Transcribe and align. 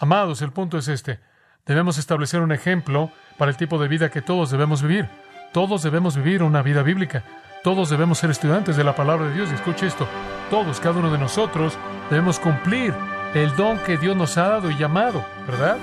Amados, 0.00 0.40
el 0.40 0.50
punto 0.50 0.78
es 0.78 0.88
este. 0.88 1.20
Debemos 1.66 1.98
establecer 1.98 2.40
un 2.40 2.52
ejemplo 2.52 3.10
para 3.36 3.50
el 3.50 3.58
tipo 3.58 3.78
de 3.78 3.86
vida 3.86 4.10
que 4.10 4.22
todos 4.22 4.50
debemos 4.50 4.80
vivir. 4.80 5.06
Todos 5.52 5.82
debemos 5.82 6.16
vivir 6.16 6.42
una 6.42 6.62
vida 6.62 6.82
bíblica. 6.82 7.22
Todos 7.62 7.90
debemos 7.90 8.16
ser 8.16 8.30
estudiantes 8.30 8.78
de 8.78 8.84
la 8.84 8.96
palabra 8.96 9.28
de 9.28 9.34
Dios. 9.34 9.50
Y 9.50 9.54
escuche 9.56 9.86
esto. 9.86 10.08
Todos, 10.48 10.80
cada 10.80 10.98
uno 10.98 11.12
de 11.12 11.18
nosotros, 11.18 11.76
debemos 12.08 12.40
cumplir 12.40 12.94
el 13.34 13.54
don 13.56 13.78
que 13.80 13.98
Dios 13.98 14.16
nos 14.16 14.38
ha 14.38 14.48
dado 14.48 14.70
y 14.70 14.78
llamado, 14.78 15.22
¿verdad? 15.46 15.76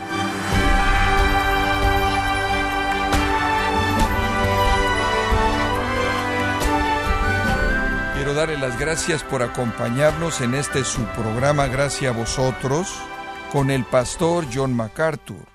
Quiero 8.15 8.33
darle 8.33 8.57
las 8.57 8.79
gracias 8.79 9.23
por 9.23 9.43
acompañarnos 9.43 10.41
en 10.41 10.55
este 10.55 10.83
su 10.83 11.05
programa 11.05 11.67
Gracias 11.67 12.11
a 12.11 12.17
vosotros 12.17 12.99
con 13.51 13.71
el 13.71 13.85
pastor 13.85 14.45
John 14.53 14.73
MacArthur. 14.73 15.47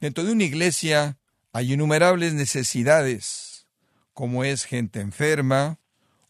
Dentro 0.00 0.24
de 0.24 0.32
una 0.32 0.44
iglesia 0.44 1.18
hay 1.52 1.74
innumerables 1.74 2.32
necesidades, 2.32 3.66
como 4.14 4.44
es 4.44 4.64
gente 4.64 5.00
enferma, 5.00 5.78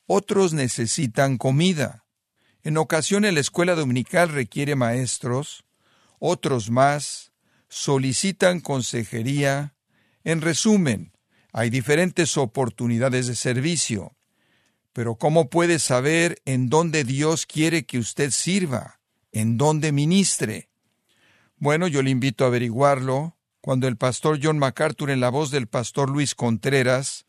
otros 0.06 0.52
necesitan 0.52 1.38
comida. 1.38 2.04
En 2.64 2.78
ocasiones 2.78 3.32
la 3.32 3.40
escuela 3.40 3.76
dominical 3.76 4.28
requiere 4.28 4.74
maestros, 4.74 5.64
otros 6.18 6.68
más 6.68 7.32
solicitan 7.68 8.60
consejería. 8.60 9.76
En 10.24 10.40
resumen, 10.40 11.12
hay 11.52 11.70
diferentes 11.70 12.36
oportunidades 12.36 13.28
de 13.28 13.36
servicio. 13.36 14.16
Pero 14.92 15.14
¿cómo 15.14 15.48
puede 15.48 15.78
saber 15.78 16.42
en 16.44 16.68
dónde 16.68 17.04
Dios 17.04 17.46
quiere 17.46 17.86
que 17.86 17.98
usted 17.98 18.32
sirva? 18.32 18.99
¿En 19.32 19.58
dónde 19.58 19.92
ministre? 19.92 20.68
Bueno, 21.56 21.86
yo 21.88 22.02
le 22.02 22.10
invito 22.10 22.44
a 22.44 22.48
averiguarlo 22.48 23.36
cuando 23.60 23.86
el 23.86 23.96
pastor 23.96 24.38
John 24.42 24.58
MacArthur 24.58 25.10
en 25.10 25.20
la 25.20 25.28
voz 25.28 25.50
del 25.50 25.66
pastor 25.66 26.10
Luis 26.10 26.34
Contreras 26.34 27.26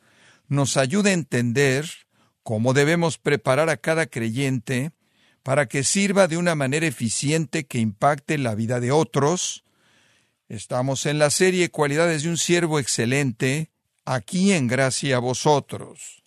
nos 0.47 0.77
ayuda 0.77 1.09
a 1.09 1.13
entender 1.13 1.85
cómo 2.43 2.73
debemos 2.73 3.17
preparar 3.17 3.69
a 3.69 3.77
cada 3.77 4.05
creyente 4.05 4.91
para 5.43 5.67
que 5.67 5.83
sirva 5.83 6.27
de 6.27 6.37
una 6.37 6.55
manera 6.55 6.85
eficiente 6.85 7.65
que 7.65 7.79
impacte 7.79 8.37
la 8.37 8.55
vida 8.55 8.79
de 8.79 8.91
otros. 8.91 9.63
Estamos 10.49 11.05
en 11.05 11.19
la 11.19 11.29
serie 11.29 11.71
Cualidades 11.71 12.23
de 12.23 12.29
un 12.29 12.37
siervo 12.37 12.79
excelente, 12.79 13.71
aquí 14.05 14.53
en 14.53 14.67
gracia 14.67 15.17
a 15.17 15.19
vosotros. 15.19 16.23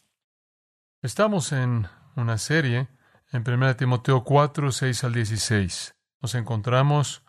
Estamos 1.03 1.53
en 1.53 1.87
una 2.17 2.39
serie 2.39 2.89
en 3.35 3.43
1 3.45 3.75
Timoteo 3.75 4.23
4, 4.23 4.71
6 4.71 5.05
al 5.05 5.13
16. 5.13 5.97
Nos 6.23 6.37
encontramos 6.37 7.25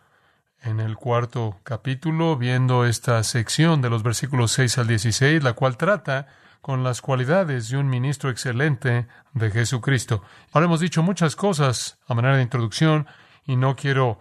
en 0.62 0.78
el 0.78 0.94
cuarto 0.94 1.58
capítulo 1.64 2.36
viendo 2.36 2.84
esta 2.84 3.22
sección 3.24 3.82
de 3.82 3.90
los 3.90 4.04
versículos 4.04 4.52
6 4.52 4.78
al 4.78 4.86
16, 4.86 5.42
la 5.42 5.54
cual 5.54 5.76
trata 5.76 6.28
con 6.60 6.84
las 6.84 7.00
cualidades 7.00 7.70
de 7.70 7.78
un 7.78 7.88
ministro 7.88 8.30
excelente 8.30 9.08
de 9.32 9.50
Jesucristo. 9.50 10.22
Ahora 10.52 10.66
hemos 10.66 10.78
dicho 10.78 11.02
muchas 11.02 11.34
cosas 11.34 11.98
a 12.06 12.14
manera 12.14 12.36
de 12.36 12.42
introducción 12.42 13.08
y 13.44 13.56
no 13.56 13.74
quiero 13.74 14.20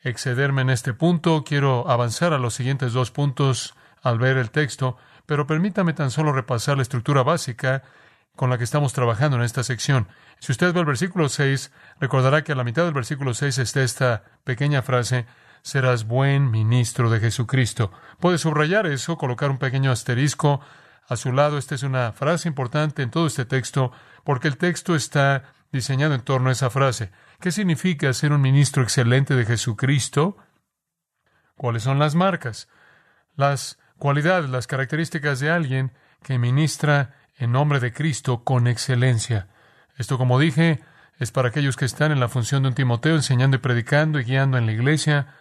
excederme 0.00 0.62
en 0.62 0.70
este 0.70 0.94
punto, 0.94 1.44
quiero 1.44 1.90
avanzar 1.90 2.32
a 2.32 2.38
los 2.38 2.54
siguientes 2.54 2.94
dos 2.94 3.10
puntos 3.10 3.74
al 4.00 4.18
ver 4.18 4.38
el 4.38 4.50
texto, 4.50 4.96
pero 5.26 5.46
permítame 5.46 5.92
tan 5.92 6.10
solo 6.10 6.32
repasar 6.32 6.76
la 6.76 6.82
estructura 6.82 7.22
básica 7.22 7.82
con 8.36 8.50
la 8.50 8.58
que 8.58 8.64
estamos 8.64 8.92
trabajando 8.92 9.36
en 9.36 9.42
esta 9.42 9.62
sección. 9.62 10.08
Si 10.38 10.52
usted 10.52 10.72
ve 10.72 10.80
el 10.80 10.86
versículo 10.86 11.28
6, 11.28 11.70
recordará 12.00 12.42
que 12.42 12.52
a 12.52 12.54
la 12.54 12.64
mitad 12.64 12.84
del 12.84 12.94
versículo 12.94 13.34
6 13.34 13.58
está 13.58 13.82
esta 13.82 14.24
pequeña 14.44 14.82
frase, 14.82 15.26
serás 15.62 16.06
buen 16.06 16.50
ministro 16.50 17.10
de 17.10 17.20
Jesucristo. 17.20 17.92
Puede 18.18 18.38
subrayar 18.38 18.86
eso, 18.86 19.16
colocar 19.16 19.50
un 19.50 19.58
pequeño 19.58 19.90
asterisco 19.92 20.60
a 21.08 21.16
su 21.16 21.32
lado. 21.32 21.58
Esta 21.58 21.74
es 21.74 21.82
una 21.82 22.12
frase 22.12 22.48
importante 22.48 23.02
en 23.02 23.10
todo 23.10 23.26
este 23.26 23.44
texto, 23.44 23.92
porque 24.24 24.48
el 24.48 24.56
texto 24.56 24.94
está 24.94 25.54
diseñado 25.70 26.14
en 26.14 26.22
torno 26.22 26.48
a 26.48 26.52
esa 26.52 26.70
frase. 26.70 27.10
¿Qué 27.40 27.50
significa 27.50 28.12
ser 28.12 28.32
un 28.32 28.40
ministro 28.40 28.82
excelente 28.82 29.34
de 29.34 29.46
Jesucristo? 29.46 30.36
¿Cuáles 31.56 31.82
son 31.82 31.98
las 31.98 32.14
marcas? 32.14 32.68
Las 33.36 33.78
cualidades, 33.98 34.50
las 34.50 34.66
características 34.66 35.40
de 35.40 35.50
alguien 35.50 35.92
que 36.22 36.38
ministra 36.38 37.14
en 37.42 37.50
nombre 37.50 37.80
de 37.80 37.92
Cristo 37.92 38.44
con 38.44 38.68
excelencia. 38.68 39.48
Esto, 39.96 40.16
como 40.16 40.38
dije, 40.38 40.78
es 41.18 41.32
para 41.32 41.48
aquellos 41.48 41.76
que 41.76 41.84
están 41.84 42.12
en 42.12 42.20
la 42.20 42.28
función 42.28 42.62
de 42.62 42.68
un 42.68 42.76
Timoteo, 42.76 43.16
enseñando 43.16 43.56
y 43.56 43.58
predicando 43.58 44.20
y 44.20 44.24
guiando 44.24 44.58
en 44.58 44.66
la 44.66 44.72
iglesia, 44.72 45.34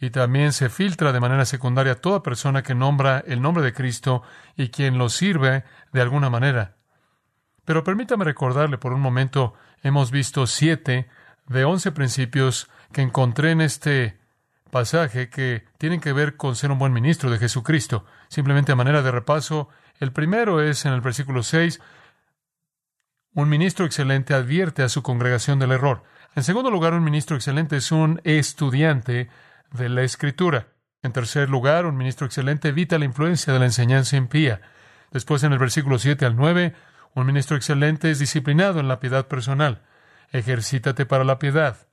y 0.00 0.10
también 0.10 0.52
se 0.52 0.68
filtra 0.68 1.10
de 1.10 1.18
manera 1.18 1.44
secundaria 1.44 2.00
toda 2.00 2.22
persona 2.22 2.62
que 2.62 2.76
nombra 2.76 3.24
el 3.26 3.42
nombre 3.42 3.64
de 3.64 3.72
Cristo 3.72 4.22
y 4.56 4.68
quien 4.68 4.98
lo 4.98 5.08
sirve 5.08 5.64
de 5.92 6.00
alguna 6.00 6.30
manera. 6.30 6.76
Pero 7.64 7.82
permítame 7.82 8.24
recordarle 8.24 8.78
por 8.78 8.92
un 8.92 9.00
momento, 9.00 9.54
hemos 9.82 10.12
visto 10.12 10.46
siete 10.46 11.08
de 11.48 11.64
once 11.64 11.90
principios 11.90 12.70
que 12.92 13.02
encontré 13.02 13.50
en 13.50 13.62
este 13.62 14.20
pasaje 14.70 15.28
que 15.28 15.64
tienen 15.76 16.00
que 16.00 16.12
ver 16.12 16.36
con 16.36 16.54
ser 16.54 16.70
un 16.70 16.78
buen 16.78 16.92
ministro 16.92 17.30
de 17.30 17.38
Jesucristo. 17.38 18.04
Simplemente 18.28 18.70
a 18.70 18.76
manera 18.76 19.02
de 19.02 19.10
repaso, 19.10 19.68
el 20.00 20.12
primero 20.12 20.62
es 20.62 20.84
en 20.84 20.92
el 20.92 21.00
versículo 21.00 21.42
6, 21.42 21.80
un 23.34 23.48
ministro 23.48 23.84
excelente 23.84 24.34
advierte 24.34 24.82
a 24.82 24.88
su 24.88 25.02
congregación 25.02 25.58
del 25.58 25.72
error. 25.72 26.02
En 26.34 26.42
segundo 26.42 26.70
lugar, 26.70 26.94
un 26.94 27.04
ministro 27.04 27.36
excelente 27.36 27.76
es 27.76 27.92
un 27.92 28.20
estudiante 28.24 29.28
de 29.72 29.88
la 29.88 30.02
Escritura. 30.02 30.68
En 31.02 31.12
tercer 31.12 31.48
lugar, 31.48 31.86
un 31.86 31.96
ministro 31.96 32.26
excelente 32.26 32.68
evita 32.68 32.98
la 32.98 33.04
influencia 33.04 33.52
de 33.52 33.58
la 33.58 33.66
enseñanza 33.66 34.16
impía. 34.16 34.60
Después, 35.10 35.42
en 35.42 35.52
el 35.52 35.58
versículo 35.58 35.98
7 35.98 36.26
al 36.26 36.36
9, 36.36 36.74
un 37.14 37.26
ministro 37.26 37.56
excelente 37.56 38.10
es 38.10 38.18
disciplinado 38.18 38.80
en 38.80 38.88
la 38.88 39.00
piedad 39.00 39.26
personal. 39.26 39.82
Ejercítate 40.30 41.06
para 41.06 41.24
la 41.24 41.38
piedad. 41.38 41.87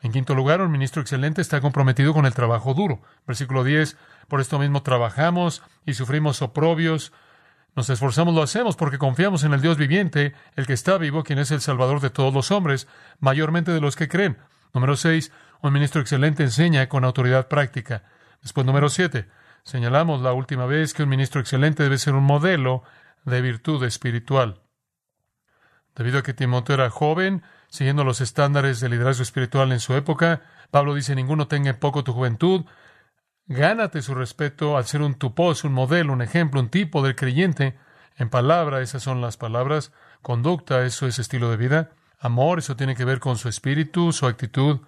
En 0.00 0.12
quinto 0.12 0.34
lugar, 0.34 0.60
un 0.60 0.70
ministro 0.70 1.02
excelente 1.02 1.40
está 1.40 1.60
comprometido 1.60 2.14
con 2.14 2.24
el 2.24 2.34
trabajo 2.34 2.72
duro. 2.72 3.02
Versículo 3.26 3.64
10, 3.64 3.96
por 4.28 4.40
esto 4.40 4.58
mismo 4.58 4.82
trabajamos 4.82 5.62
y 5.84 5.94
sufrimos 5.94 6.40
oprobios, 6.40 7.12
nos 7.74 7.90
esforzamos, 7.90 8.34
lo 8.34 8.42
hacemos 8.42 8.76
porque 8.76 8.98
confiamos 8.98 9.44
en 9.44 9.52
el 9.54 9.60
Dios 9.60 9.76
viviente, 9.76 10.34
el 10.54 10.66
que 10.66 10.72
está 10.72 10.98
vivo, 10.98 11.24
quien 11.24 11.38
es 11.38 11.50
el 11.50 11.60
Salvador 11.60 12.00
de 12.00 12.10
todos 12.10 12.32
los 12.32 12.50
hombres, 12.50 12.88
mayormente 13.18 13.72
de 13.72 13.80
los 13.80 13.96
que 13.96 14.08
creen. 14.08 14.38
Número 14.72 14.96
6, 14.96 15.32
un 15.62 15.72
ministro 15.72 16.00
excelente 16.00 16.42
enseña 16.42 16.88
con 16.88 17.04
autoridad 17.04 17.48
práctica. 17.48 18.04
Después, 18.42 18.66
número 18.66 18.88
siete, 18.88 19.28
señalamos 19.64 20.22
la 20.22 20.32
última 20.32 20.66
vez 20.66 20.94
que 20.94 21.02
un 21.02 21.08
ministro 21.08 21.40
excelente 21.40 21.82
debe 21.82 21.98
ser 21.98 22.14
un 22.14 22.24
modelo 22.24 22.82
de 23.24 23.40
virtud 23.40 23.82
espiritual. 23.84 24.62
Debido 25.96 26.20
a 26.20 26.22
que 26.22 26.34
Timoteo 26.34 26.74
era 26.74 26.90
joven, 26.90 27.42
siguiendo 27.68 28.04
los 28.04 28.20
estándares 28.20 28.80
de 28.80 28.88
liderazgo 28.88 29.22
espiritual 29.22 29.72
en 29.72 29.80
su 29.80 29.94
época, 29.94 30.42
Pablo 30.70 30.94
dice, 30.94 31.14
ninguno 31.14 31.48
tenga 31.48 31.70
en 31.70 31.76
poco 31.76 32.04
tu 32.04 32.12
juventud, 32.12 32.64
gánate 33.46 34.02
su 34.02 34.14
respeto 34.14 34.76
al 34.76 34.84
ser 34.84 35.02
un 35.02 35.14
tupos, 35.14 35.64
un 35.64 35.72
modelo, 35.72 36.12
un 36.12 36.22
ejemplo, 36.22 36.60
un 36.60 36.68
tipo 36.68 37.02
del 37.02 37.16
creyente. 37.16 37.78
En 38.16 38.30
palabra, 38.30 38.80
esas 38.80 39.02
son 39.02 39.20
las 39.20 39.36
palabras. 39.36 39.92
Conducta, 40.22 40.84
eso 40.84 41.06
es 41.06 41.18
estilo 41.18 41.50
de 41.50 41.56
vida. 41.56 41.90
Amor, 42.20 42.58
eso 42.58 42.76
tiene 42.76 42.96
que 42.96 43.04
ver 43.04 43.20
con 43.20 43.38
su 43.38 43.48
espíritu, 43.48 44.12
su 44.12 44.26
actitud. 44.26 44.80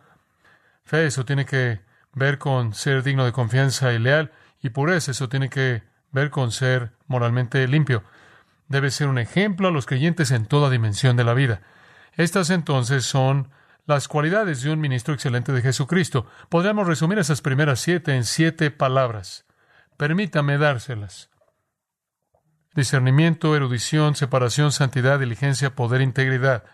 Fe, 0.85 1.07
eso 1.07 1.25
tiene 1.25 1.47
que 1.47 1.81
ver 2.13 2.39
con 2.39 2.75
ser 2.75 3.03
digno 3.03 3.25
de 3.25 3.33
confianza 3.33 3.93
y 3.93 3.99
leal. 3.99 4.33
Y 4.61 4.71
pureza, 4.71 5.13
eso 5.13 5.29
tiene 5.29 5.49
que 5.49 5.83
ver 6.13 6.31
con 6.31 6.51
ser 6.51 6.93
moralmente 7.07 7.67
limpio. 7.69 8.03
Debe 8.69 8.91
ser 8.91 9.09
un 9.09 9.19
ejemplo 9.19 9.69
a 9.69 9.71
los 9.71 9.87
creyentes 9.87 10.31
en 10.33 10.47
toda 10.47 10.71
dimensión 10.71 11.17
de 11.17 11.25
la 11.25 11.35
vida. 11.35 11.63
Estas 12.21 12.51
entonces 12.51 13.07
son 13.07 13.49
las 13.87 14.07
cualidades 14.07 14.61
de 14.61 14.71
un 14.71 14.79
ministro 14.79 15.15
excelente 15.15 15.53
de 15.53 15.63
Jesucristo. 15.63 16.27
Podríamos 16.51 16.87
resumir 16.87 17.19
esas 17.19 17.41
primeras 17.41 17.81
siete 17.81 18.15
en 18.15 18.25
siete 18.25 18.71
palabras. 18.71 19.47
Permítame 19.97 20.59
dárselas. 20.59 21.31
Discernimiento, 22.75 23.57
erudición, 23.57 24.17
separación, 24.17 24.71
santidad, 24.71 25.19
diligencia, 25.19 25.75
poder, 25.75 26.03
integridad. 26.03 26.65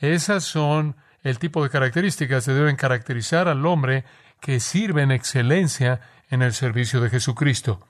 Esas 0.00 0.44
son 0.44 0.96
el 1.22 1.38
tipo 1.38 1.62
de 1.62 1.70
características 1.70 2.44
que 2.44 2.52
deben 2.52 2.76
caracterizar 2.76 3.48
al 3.48 3.64
hombre 3.64 4.04
que 4.38 4.60
sirve 4.60 5.00
en 5.00 5.12
excelencia 5.12 6.00
en 6.28 6.42
el 6.42 6.52
servicio 6.52 7.00
de 7.00 7.08
Jesucristo. 7.08 7.80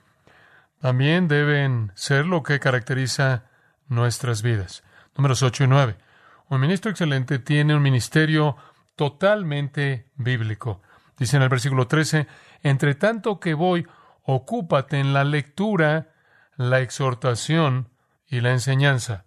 También 0.79 1.27
deben 1.27 1.91
ser 1.95 2.25
lo 2.25 2.41
que 2.41 2.61
caracteriza 2.61 3.43
nuestras 3.89 4.41
vidas. 4.41 4.85
Números 5.17 5.43
8 5.43 5.65
y 5.65 5.67
9. 5.67 6.04
Un 6.49 6.61
ministro 6.61 6.91
excelente 6.91 7.39
tiene 7.39 7.75
un 7.75 7.81
ministerio 7.81 8.55
totalmente 8.95 10.11
bíblico. 10.15 10.81
Dice 11.17 11.37
en 11.37 11.43
el 11.43 11.49
versículo 11.49 11.87
13, 11.87 12.27
entre 12.61 12.95
tanto 12.95 13.39
que 13.39 13.53
voy, 13.53 13.87
ocúpate 14.23 14.99
en 14.99 15.13
la 15.13 15.23
lectura, 15.23 16.13
la 16.55 16.81
exhortación 16.81 17.89
y 18.27 18.41
la 18.41 18.51
enseñanza. 18.51 19.25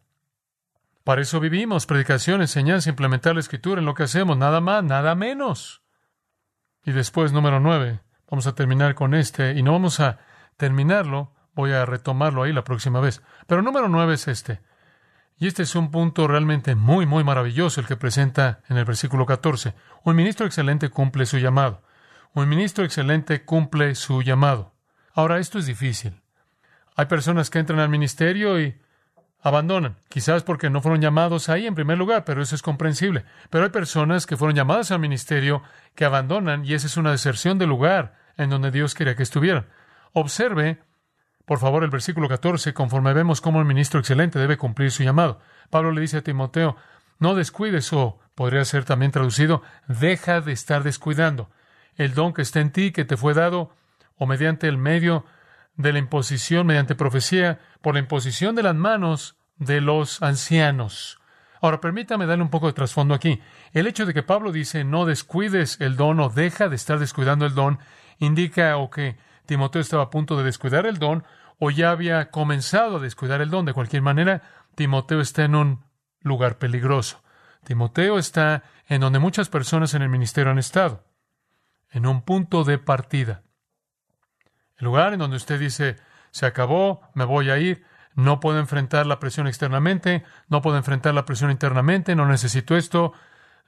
Para 1.05 1.23
eso 1.23 1.41
vivimos, 1.41 1.87
predicación, 1.87 2.43
enseñanza, 2.43 2.91
implementar 2.91 3.35
la 3.35 3.41
escritura 3.41 3.81
en 3.81 3.87
lo 3.87 3.95
que 3.95 4.03
hacemos, 4.03 4.37
nada 4.37 4.61
más, 4.61 4.85
nada 4.85 5.15
menos. 5.15 5.83
Y 6.85 6.93
después, 6.93 7.33
número 7.33 7.61
nueve, 7.61 8.01
vamos 8.31 8.47
a 8.47 8.55
terminar 8.55 8.95
con 8.95 9.15
este, 9.15 9.53
y 9.53 9.63
no 9.63 9.73
vamos 9.73 10.01
a 10.01 10.19
terminarlo, 10.57 11.35
voy 11.55 11.73
a 11.73 11.87
retomarlo 11.87 12.43
ahí 12.43 12.53
la 12.53 12.65
próxima 12.65 13.01
vez. 13.01 13.23
Pero 13.47 13.63
número 13.63 13.89
nueve 13.89 14.15
es 14.15 14.29
este. 14.29 14.61
Y 15.39 15.47
este 15.47 15.63
es 15.63 15.75
un 15.77 15.91
punto 15.91 16.27
realmente 16.27 16.75
muy, 16.75 17.07
muy 17.07 17.23
maravilloso 17.23 17.81
el 17.81 17.87
que 17.87 17.97
presenta 17.97 18.61
en 18.69 18.77
el 18.77 18.85
versículo 18.85 19.25
14. 19.25 19.75
Un 20.03 20.17
ministro 20.17 20.47
excelente 20.47 20.89
cumple 20.89 21.27
su 21.27 21.39
llamado. 21.39 21.83
Un 22.35 22.49
ministro 22.49 22.85
excelente 22.85 23.45
cumple 23.45 23.95
su 23.95 24.23
llamado. 24.23 24.75
Ahora, 25.15 25.39
esto 25.39 25.59
es 25.59 25.67
difícil. 25.67 26.21
Hay 26.97 27.07
personas 27.07 27.51
que 27.51 27.61
entran 27.61 27.79
al 27.79 27.89
ministerio 27.89 28.61
y 28.61 28.81
abandonan, 29.41 29.97
quizás 30.09 30.43
porque 30.43 30.71
no 30.71 30.81
fueron 30.81 31.01
llamados 31.01 31.49
ahí 31.49 31.67
en 31.67 31.77
primer 31.77 31.97
lugar, 31.97 32.25
pero 32.25 32.43
eso 32.43 32.57
es 32.57 32.63
comprensible. 32.63 33.25
Pero 33.51 33.65
hay 33.65 33.71
personas 33.71 34.27
que 34.27 34.37
fueron 34.37 34.57
llamadas 34.57 34.91
al 34.91 34.99
ministerio 34.99 35.63
que 35.95 36.05
abandonan 36.05 36.65
y 36.65 36.75
esa 36.75 36.89
es 36.89 36.97
una 36.97 37.13
deserción 37.13 37.59
del 37.59 37.69
lugar 37.69 38.17
en 38.37 38.51
donde 38.51 38.73
Dios 38.73 38.95
quería 38.95 39.15
que 39.15 39.23
estuvieran. 39.23 39.67
Observe 40.13 40.81
por 41.49 41.61
favor, 41.61 41.83
el 41.83 41.89
versículo 41.89 42.29
14, 42.29 42.75
conforme 42.75 43.15
vemos 43.15 43.41
cómo 43.41 43.59
el 43.59 43.65
ministro 43.65 43.99
excelente 43.99 44.39
debe 44.39 44.59
cumplir 44.59 44.91
su 44.91 45.03
llamado. 45.03 45.41
Pablo 45.71 45.93
le 45.93 46.03
dice 46.03 46.19
a 46.19 46.23
Timoteo, 46.23 46.77
no 47.21 47.35
descuides 47.35 47.91
o 47.95 48.19
podría 48.35 48.67
ser 48.67 48.85
también 48.85 49.13
traducido, 49.13 49.63
deja 49.87 50.43
de 50.43 50.53
estar 50.53 50.83
descuidando 50.83 51.49
el 51.97 52.13
don 52.13 52.35
que 52.35 52.43
está 52.43 52.61
en 52.61 52.71
ti, 52.71 52.93
que 52.93 53.07
te 53.07 53.17
fue 53.17 53.33
dado, 53.33 53.73
o 54.19 54.27
mediante 54.27 54.69
el 54.69 54.77
medio 54.77 55.25
de 55.75 55.95
la 55.95 55.99
imposición, 56.01 56.67
mediante 56.67 56.95
profecía, 56.95 57.61
por 57.81 57.95
la 57.95 58.01
imposición 58.01 58.55
de 58.55 58.65
las 58.65 58.75
manos 58.75 59.39
de 59.57 59.81
los 59.81 60.21
ancianos. 60.21 61.19
Ahora, 61.63 61.81
permítame 61.81 62.27
darle 62.27 62.45
un 62.45 62.51
poco 62.51 62.67
de 62.67 62.75
trasfondo 62.75 63.15
aquí. 63.15 63.41
El 63.73 63.87
hecho 63.87 64.05
de 64.05 64.13
que 64.13 64.23
Pablo 64.23 64.53
dice 64.53 64.85
no 64.85 65.07
descuides 65.07 65.81
el 65.81 65.97
don 65.97 66.21
o 66.21 66.29
deja 66.29 66.69
de 66.69 66.77
estar 66.77 66.99
descuidando 66.99 67.47
el 67.47 67.55
don, 67.55 67.79
indica 68.19 68.77
o 68.77 68.91
que 68.91 69.17
Timoteo 69.47 69.81
estaba 69.81 70.03
a 70.03 70.11
punto 70.11 70.37
de 70.37 70.45
descuidar 70.45 70.85
el 70.85 70.99
don 70.99 71.25
o 71.59 71.71
ya 71.71 71.91
había 71.91 72.31
comenzado 72.31 72.97
a 72.97 73.01
descuidar 73.01 73.41
el 73.41 73.51
don. 73.51 73.65
De 73.65 73.75
cualquier 73.75 74.03
manera, 74.03 74.43
Timoteo 74.75 75.21
está 75.21 75.45
en 75.45 75.55
un 75.55 75.85
lugar 76.21 76.59
peligroso. 76.59 77.23
Timoteo 77.65 78.19
está 78.19 78.63
en 78.87 79.01
donde 79.01 79.19
muchas 79.19 79.49
personas 79.49 79.95
en 79.95 80.03
el 80.03 80.09
ministerio 80.09 80.51
han 80.51 80.59
estado, 80.59 81.05
en 81.91 82.07
un 82.07 82.23
punto 82.23 82.65
de 82.65 82.79
partida. 82.79 83.43
El 84.77 84.87
lugar 84.87 85.13
en 85.13 85.19
donde 85.19 85.37
usted 85.37 85.59
dice, 85.59 85.97
se 86.31 86.47
acabó, 86.47 87.03
me 87.15 87.25
voy 87.25 87.51
a 87.51 87.59
ir, 87.59 87.85
no 88.15 88.41
puedo 88.41 88.59
enfrentar 88.59 89.07
la 89.07 89.19
presión 89.19 89.47
externamente, 89.47 90.25
no 90.49 90.63
puedo 90.63 90.77
enfrentar 90.77 91.15
la 91.15 91.25
presión 91.25 91.51
internamente, 91.51 92.15
no 92.17 92.27
necesito 92.27 92.77
esto, 92.77 93.13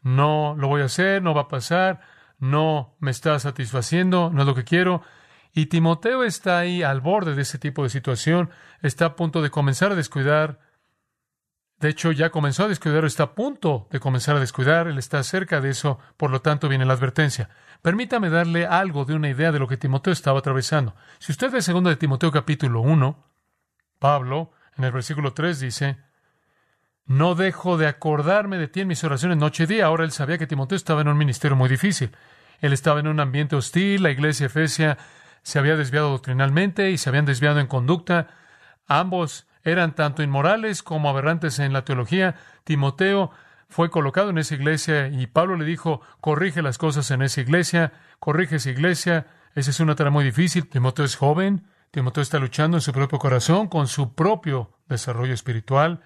no 0.02 0.54
lo 0.56 0.68
voy 0.68 0.82
a 0.82 0.86
hacer, 0.86 1.22
no 1.22 1.34
va 1.34 1.42
a 1.42 1.48
pasar, 1.48 2.00
no 2.38 2.96
me 3.00 3.10
está 3.10 3.38
satisfaciendo, 3.38 4.30
no 4.32 4.42
es 4.42 4.46
lo 4.46 4.54
que 4.54 4.64
quiero, 4.64 5.02
y 5.52 5.66
Timoteo 5.66 6.24
está 6.24 6.58
ahí 6.58 6.82
al 6.82 7.00
borde 7.00 7.34
de 7.34 7.42
ese 7.42 7.58
tipo 7.58 7.82
de 7.82 7.90
situación, 7.90 8.50
está 8.82 9.06
a 9.06 9.16
punto 9.16 9.42
de 9.42 9.50
comenzar 9.50 9.92
a 9.92 9.96
descuidar. 9.96 10.60
De 11.78 11.88
hecho, 11.88 12.12
ya 12.12 12.30
comenzó 12.30 12.64
a 12.64 12.68
descuidar, 12.68 13.04
está 13.04 13.24
a 13.24 13.34
punto 13.34 13.88
de 13.90 14.00
comenzar 14.00 14.36
a 14.36 14.40
descuidar, 14.40 14.86
él 14.86 14.98
está 14.98 15.22
cerca 15.22 15.60
de 15.60 15.70
eso, 15.70 15.98
por 16.16 16.30
lo 16.30 16.40
tanto 16.42 16.68
viene 16.68 16.84
la 16.84 16.92
advertencia. 16.92 17.48
Permítame 17.82 18.28
darle 18.28 18.66
algo 18.66 19.04
de 19.04 19.14
una 19.14 19.30
idea 19.30 19.50
de 19.50 19.58
lo 19.58 19.66
que 19.66 19.78
Timoteo 19.78 20.12
estaba 20.12 20.38
atravesando. 20.38 20.94
Si 21.18 21.32
usted 21.32 21.50
ve 21.50 21.62
segundo 21.62 21.88
de 21.90 21.96
Timoteo 21.96 22.30
capítulo 22.30 22.82
1, 22.82 23.24
Pablo, 23.98 24.52
en 24.76 24.84
el 24.84 24.92
versículo 24.92 25.32
3 25.32 25.58
dice, 25.60 25.98
no 27.06 27.34
dejo 27.34 27.76
de 27.76 27.88
acordarme 27.88 28.56
de 28.58 28.68
ti 28.68 28.82
en 28.82 28.88
mis 28.88 29.02
oraciones 29.02 29.36
noche 29.36 29.64
y 29.64 29.66
día. 29.66 29.86
Ahora 29.86 30.04
él 30.04 30.12
sabía 30.12 30.38
que 30.38 30.46
Timoteo 30.46 30.76
estaba 30.76 31.00
en 31.00 31.08
un 31.08 31.18
ministerio 31.18 31.56
muy 31.56 31.68
difícil. 31.68 32.12
Él 32.60 32.72
estaba 32.72 33.00
en 33.00 33.08
un 33.08 33.18
ambiente 33.18 33.56
hostil, 33.56 34.02
la 34.02 34.10
iglesia 34.10 34.46
efesia 34.46 34.96
se 35.42 35.58
había 35.58 35.76
desviado 35.76 36.10
doctrinalmente 36.10 36.90
y 36.90 36.98
se 36.98 37.08
habían 37.08 37.24
desviado 37.24 37.60
en 37.60 37.66
conducta. 37.66 38.28
Ambos 38.86 39.46
eran 39.62 39.94
tanto 39.94 40.22
inmorales 40.22 40.82
como 40.82 41.08
aberrantes 41.08 41.58
en 41.58 41.72
la 41.72 41.84
teología. 41.84 42.36
Timoteo 42.64 43.30
fue 43.68 43.90
colocado 43.90 44.30
en 44.30 44.38
esa 44.38 44.54
iglesia 44.54 45.08
y 45.08 45.26
Pablo 45.26 45.56
le 45.56 45.64
dijo, 45.64 46.00
corrige 46.20 46.62
las 46.62 46.78
cosas 46.78 47.10
en 47.10 47.22
esa 47.22 47.40
iglesia, 47.40 47.92
corrige 48.18 48.56
esa 48.56 48.70
iglesia. 48.70 49.26
Esa 49.54 49.70
es 49.70 49.80
una 49.80 49.94
tarea 49.94 50.10
muy 50.10 50.24
difícil. 50.24 50.68
Timoteo 50.68 51.04
es 51.04 51.16
joven, 51.16 51.66
Timoteo 51.90 52.22
está 52.22 52.38
luchando 52.38 52.76
en 52.76 52.80
su 52.80 52.92
propio 52.92 53.18
corazón 53.18 53.68
con 53.68 53.86
su 53.86 54.14
propio 54.14 54.72
desarrollo 54.88 55.34
espiritual. 55.34 56.02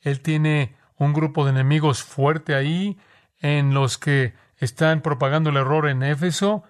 Él 0.00 0.20
tiene 0.20 0.76
un 0.96 1.12
grupo 1.12 1.44
de 1.44 1.50
enemigos 1.50 2.02
fuerte 2.02 2.54
ahí 2.54 2.98
en 3.40 3.74
los 3.74 3.98
que 3.98 4.34
están 4.58 5.00
propagando 5.00 5.50
el 5.50 5.56
error 5.56 5.88
en 5.88 6.02
Éfeso 6.02 6.64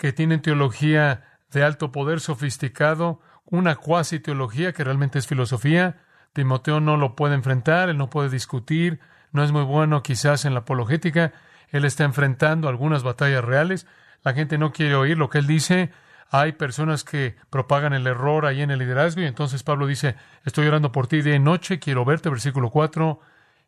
que 0.00 0.14
tienen 0.14 0.40
teología 0.40 1.36
de 1.50 1.62
alto 1.62 1.92
poder 1.92 2.20
sofisticado, 2.20 3.20
una 3.44 3.76
cuasi 3.76 4.18
teología 4.18 4.72
que 4.72 4.82
realmente 4.82 5.18
es 5.18 5.26
filosofía. 5.26 5.98
Timoteo 6.32 6.80
no 6.80 6.96
lo 6.96 7.14
puede 7.14 7.34
enfrentar, 7.34 7.90
él 7.90 7.98
no 7.98 8.08
puede 8.08 8.30
discutir, 8.30 8.98
no 9.30 9.44
es 9.44 9.52
muy 9.52 9.62
bueno 9.62 10.02
quizás 10.02 10.46
en 10.46 10.54
la 10.54 10.60
apologética, 10.60 11.34
él 11.68 11.84
está 11.84 12.04
enfrentando 12.04 12.66
algunas 12.70 13.02
batallas 13.02 13.44
reales, 13.44 13.86
la 14.24 14.32
gente 14.32 14.56
no 14.56 14.72
quiere 14.72 14.94
oír 14.94 15.18
lo 15.18 15.28
que 15.28 15.36
él 15.36 15.46
dice, 15.46 15.90
hay 16.30 16.52
personas 16.52 17.04
que 17.04 17.36
propagan 17.50 17.92
el 17.92 18.06
error 18.06 18.46
ahí 18.46 18.62
en 18.62 18.70
el 18.70 18.78
liderazgo 18.78 19.20
y 19.20 19.26
entonces 19.26 19.62
Pablo 19.62 19.86
dice, 19.86 20.16
estoy 20.46 20.66
orando 20.66 20.92
por 20.92 21.08
ti 21.08 21.18
y 21.18 21.38
noche, 21.38 21.78
quiero 21.78 22.06
verte, 22.06 22.30
versículo 22.30 22.70
4, 22.70 23.20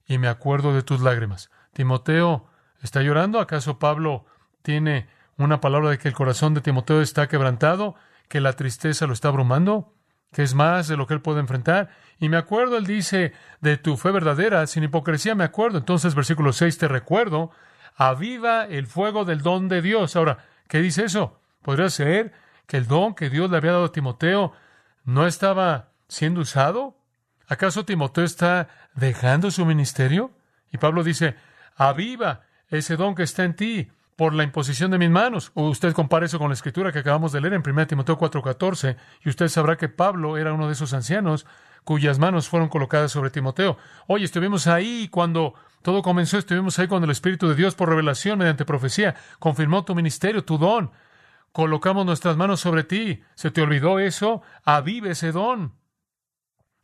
y 0.06 0.17
me 0.17 0.29
acuerdo 0.29 0.73
de 0.73 0.82
tus 0.82 1.02
lágrimas. 1.02 1.50
Timoteo 1.75 2.49
está 2.81 3.02
llorando, 3.02 3.38
¿acaso 3.38 3.79
Pablo 3.79 4.25
tiene 4.62 5.08
una 5.38 5.61
palabra 5.61 5.90
de 5.90 5.99
que 5.99 6.08
el 6.08 6.14
corazón 6.14 6.55
de 6.55 6.61
Timoteo 6.61 7.00
está 7.00 7.29
quebrantado, 7.29 7.94
que 8.29 8.40
la 8.40 8.55
tristeza 8.55 9.06
lo 9.06 9.12
está 9.12 9.29
abrumando, 9.29 9.94
que 10.32 10.43
es 10.43 10.55
más 10.55 10.88
de 10.88 10.96
lo 10.96 11.06
que 11.06 11.14
él 11.14 11.20
puede 11.20 11.40
enfrentar. 11.40 11.90
Y 12.19 12.29
me 12.29 12.37
acuerdo, 12.37 12.76
él 12.76 12.87
dice, 12.87 13.32
de 13.61 13.76
tu 13.76 13.96
fe 13.96 14.11
verdadera, 14.11 14.67
sin 14.67 14.84
hipocresía 14.84 15.34
me 15.34 15.44
acuerdo. 15.44 15.79
Entonces, 15.79 16.14
versículo 16.14 16.52
6, 16.52 16.79
te 16.79 16.88
recuerdo, 16.88 17.50
aviva 17.96 18.64
el 18.64 18.87
fuego 18.87 19.25
del 19.25 19.43
don 19.43 19.69
de 19.69 19.82
Dios. 19.82 20.17
Ahora, 20.17 20.38
¿qué 20.69 20.81
dice 20.81 21.05
eso? 21.05 21.40
¿Podría 21.62 21.90
ser 21.90 22.32
que 22.67 22.76
el 22.76 22.87
don 22.87 23.14
que 23.14 23.31
Dios 23.31 23.50
le 23.50 23.58
había 23.58 23.73
dado 23.73 23.84
a 23.87 23.93
Timoteo 23.93 24.52
no 25.05 25.26
estaba 25.26 25.90
siendo 26.08 26.40
usado? 26.40 26.96
¿Acaso 27.49 27.84
Timoteo 27.84 28.25
está 28.25 28.69
dejando 28.94 29.50
su 29.50 29.67
ministerio? 29.67 30.31
Y 30.73 30.79
Pablo 30.79 31.05
dice, 31.05 31.37
aviva 31.76 32.43
ese 32.69 32.96
don 32.96 33.14
que 33.14 33.25
está 33.25 33.44
en 33.44 33.55
ti 33.55 33.90
por 34.17 34.35
la 34.35 34.44
imposición 34.44 34.91
de 34.91 34.99
mis 34.99 35.11
manos. 35.11 35.53
O 35.55 35.69
usted 35.69 35.93
compara 35.93 36.26
eso 36.26 36.38
con 36.38 36.49
la 36.49 36.55
escritura 36.55 36.93
que 36.93 37.00
acabamos 37.00 37.32
de 37.32 37.41
leer 37.41 37.55
en 37.55 37.63
1 37.63 37.86
Timoteo 37.86 38.19
4:14 38.19 38.96
y 39.25 39.29
usted 39.29 39.48
sabrá 39.48 39.77
que 39.77 39.89
Pablo 39.89 40.36
era 40.36 40.53
uno 40.53 40.67
de 40.67 40.72
esos 40.75 40.93
ancianos 40.93 41.46
cuyas 41.84 42.19
manos 42.19 42.48
fueron 42.48 42.69
colocadas 42.69 43.10
sobre 43.10 43.31
Timoteo. 43.31 43.77
Oye, 44.06 44.25
estuvimos 44.25 44.67
ahí 44.67 45.08
cuando 45.08 45.55
todo 45.82 46.03
comenzó, 46.03 46.39
estuvimos 46.39 46.79
ahí 46.79 46.86
cuando 46.86 47.06
el 47.06 47.10
Espíritu 47.10 47.48
de 47.48 47.56
Dios 47.56 47.75
por 47.75 47.89
revelación 47.89 48.39
mediante 48.39 48.65
profecía 48.65 49.17
confirmó 49.39 49.84
tu 49.84 49.94
ministerio, 49.94 50.44
tu 50.44 50.58
don. 50.58 50.93
Colocamos 51.51 52.06
nuestras 52.06 52.36
manos 52.36 52.60
sobre 52.60 52.84
ti. 52.84 53.22
¿Se 53.34 53.51
te 53.51 53.60
olvidó 53.60 53.98
eso? 53.98 54.43
Avive 54.65 55.10
ese 55.10 55.32
don. 55.32 55.75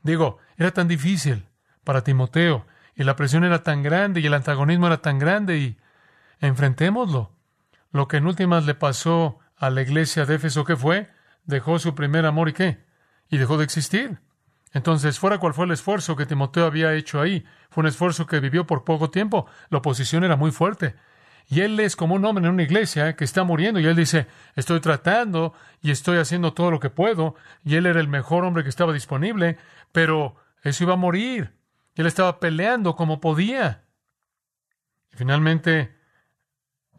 Digo, 0.02 0.38
era 0.56 0.72
tan 0.72 0.88
difícil 0.88 1.48
para 1.84 2.02
Timoteo 2.02 2.66
y 2.94 3.04
la 3.04 3.16
presión 3.16 3.44
era 3.44 3.62
tan 3.62 3.82
grande 3.82 4.20
y 4.20 4.26
el 4.26 4.34
antagonismo 4.34 4.88
era 4.88 4.98
tan 5.00 5.18
grande 5.18 5.58
y 5.58 5.78
enfrentémoslo. 6.40 7.32
Lo 7.90 8.08
que 8.08 8.18
en 8.18 8.26
últimas 8.26 8.66
le 8.66 8.74
pasó 8.74 9.38
a 9.56 9.70
la 9.70 9.82
iglesia 9.82 10.24
de 10.26 10.36
Éfeso, 10.36 10.64
¿qué 10.64 10.76
fue? 10.76 11.10
Dejó 11.44 11.78
su 11.78 11.94
primer 11.94 12.26
amor 12.26 12.48
y 12.48 12.52
qué? 12.52 12.84
Y 13.28 13.38
dejó 13.38 13.58
de 13.58 13.64
existir. 13.64 14.20
Entonces, 14.72 15.18
fuera 15.18 15.38
cual 15.38 15.54
fue 15.54 15.64
el 15.64 15.72
esfuerzo 15.72 16.16
que 16.16 16.26
Timoteo 16.26 16.66
había 16.66 16.94
hecho 16.94 17.20
ahí, 17.20 17.44
fue 17.70 17.82
un 17.82 17.88
esfuerzo 17.88 18.26
que 18.26 18.40
vivió 18.40 18.66
por 18.66 18.84
poco 18.84 19.10
tiempo. 19.10 19.46
La 19.70 19.78
oposición 19.78 20.24
era 20.24 20.36
muy 20.36 20.50
fuerte. 20.50 20.94
Y 21.50 21.62
él 21.62 21.80
es 21.80 21.96
como 21.96 22.14
un 22.14 22.24
hombre 22.26 22.44
en 22.44 22.52
una 22.52 22.62
iglesia 22.62 23.16
que 23.16 23.24
está 23.24 23.42
muriendo 23.42 23.80
y 23.80 23.86
él 23.86 23.96
dice, 23.96 24.26
estoy 24.54 24.80
tratando 24.80 25.54
y 25.80 25.90
estoy 25.90 26.18
haciendo 26.18 26.52
todo 26.52 26.70
lo 26.70 26.78
que 26.78 26.90
puedo. 26.90 27.36
Y 27.64 27.76
él 27.76 27.86
era 27.86 28.00
el 28.00 28.08
mejor 28.08 28.44
hombre 28.44 28.62
que 28.62 28.68
estaba 28.68 28.92
disponible, 28.92 29.56
pero 29.92 30.36
eso 30.62 30.84
iba 30.84 30.92
a 30.92 30.98
morir. 30.98 31.54
Él 31.94 32.06
estaba 32.06 32.38
peleando 32.38 32.94
como 32.96 33.20
podía. 33.20 33.84
Y 35.10 35.16
finalmente, 35.16 35.96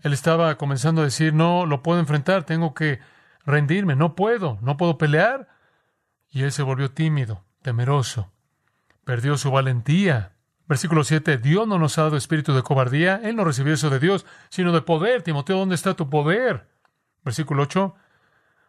él 0.02 0.14
estaba 0.14 0.58
comenzando 0.58 1.02
a 1.02 1.06
decir, 1.06 1.34
no, 1.34 1.66
lo 1.66 1.84
puedo 1.84 2.00
enfrentar, 2.00 2.44
tengo 2.44 2.74
que 2.74 3.00
rendirme, 3.46 3.96
no 3.96 4.16
puedo, 4.16 4.58
no 4.62 4.78
puedo 4.78 4.98
pelear. 4.98 5.48
Y 6.30 6.44
él 6.44 6.52
se 6.52 6.64
volvió 6.64 6.92
tímido, 6.92 7.44
temeroso, 7.62 8.32
perdió 9.04 9.38
su 9.38 9.52
valentía. 9.52 10.34
Versículo 10.68 11.04
7, 11.04 11.40
Dios 11.40 11.68
no 11.68 11.80
nos 11.80 11.98
ha 11.98 12.04
dado 12.04 12.18
espíritu 12.18 12.54
de 12.54 12.62
cobardía, 12.62 13.20
Él 13.24 13.36
no 13.36 13.44
recibió 13.44 13.74
eso 13.74 13.90
de 13.90 14.00
Dios, 14.00 14.28
sino 14.50 14.72
de 14.72 14.84
poder. 14.84 15.24
Timoteo, 15.24 15.58
¿dónde 15.58 15.74
está 15.74 15.96
tu 15.96 16.12
poder? 16.12 16.68
Versículo 17.24 17.64
8, 17.64 17.96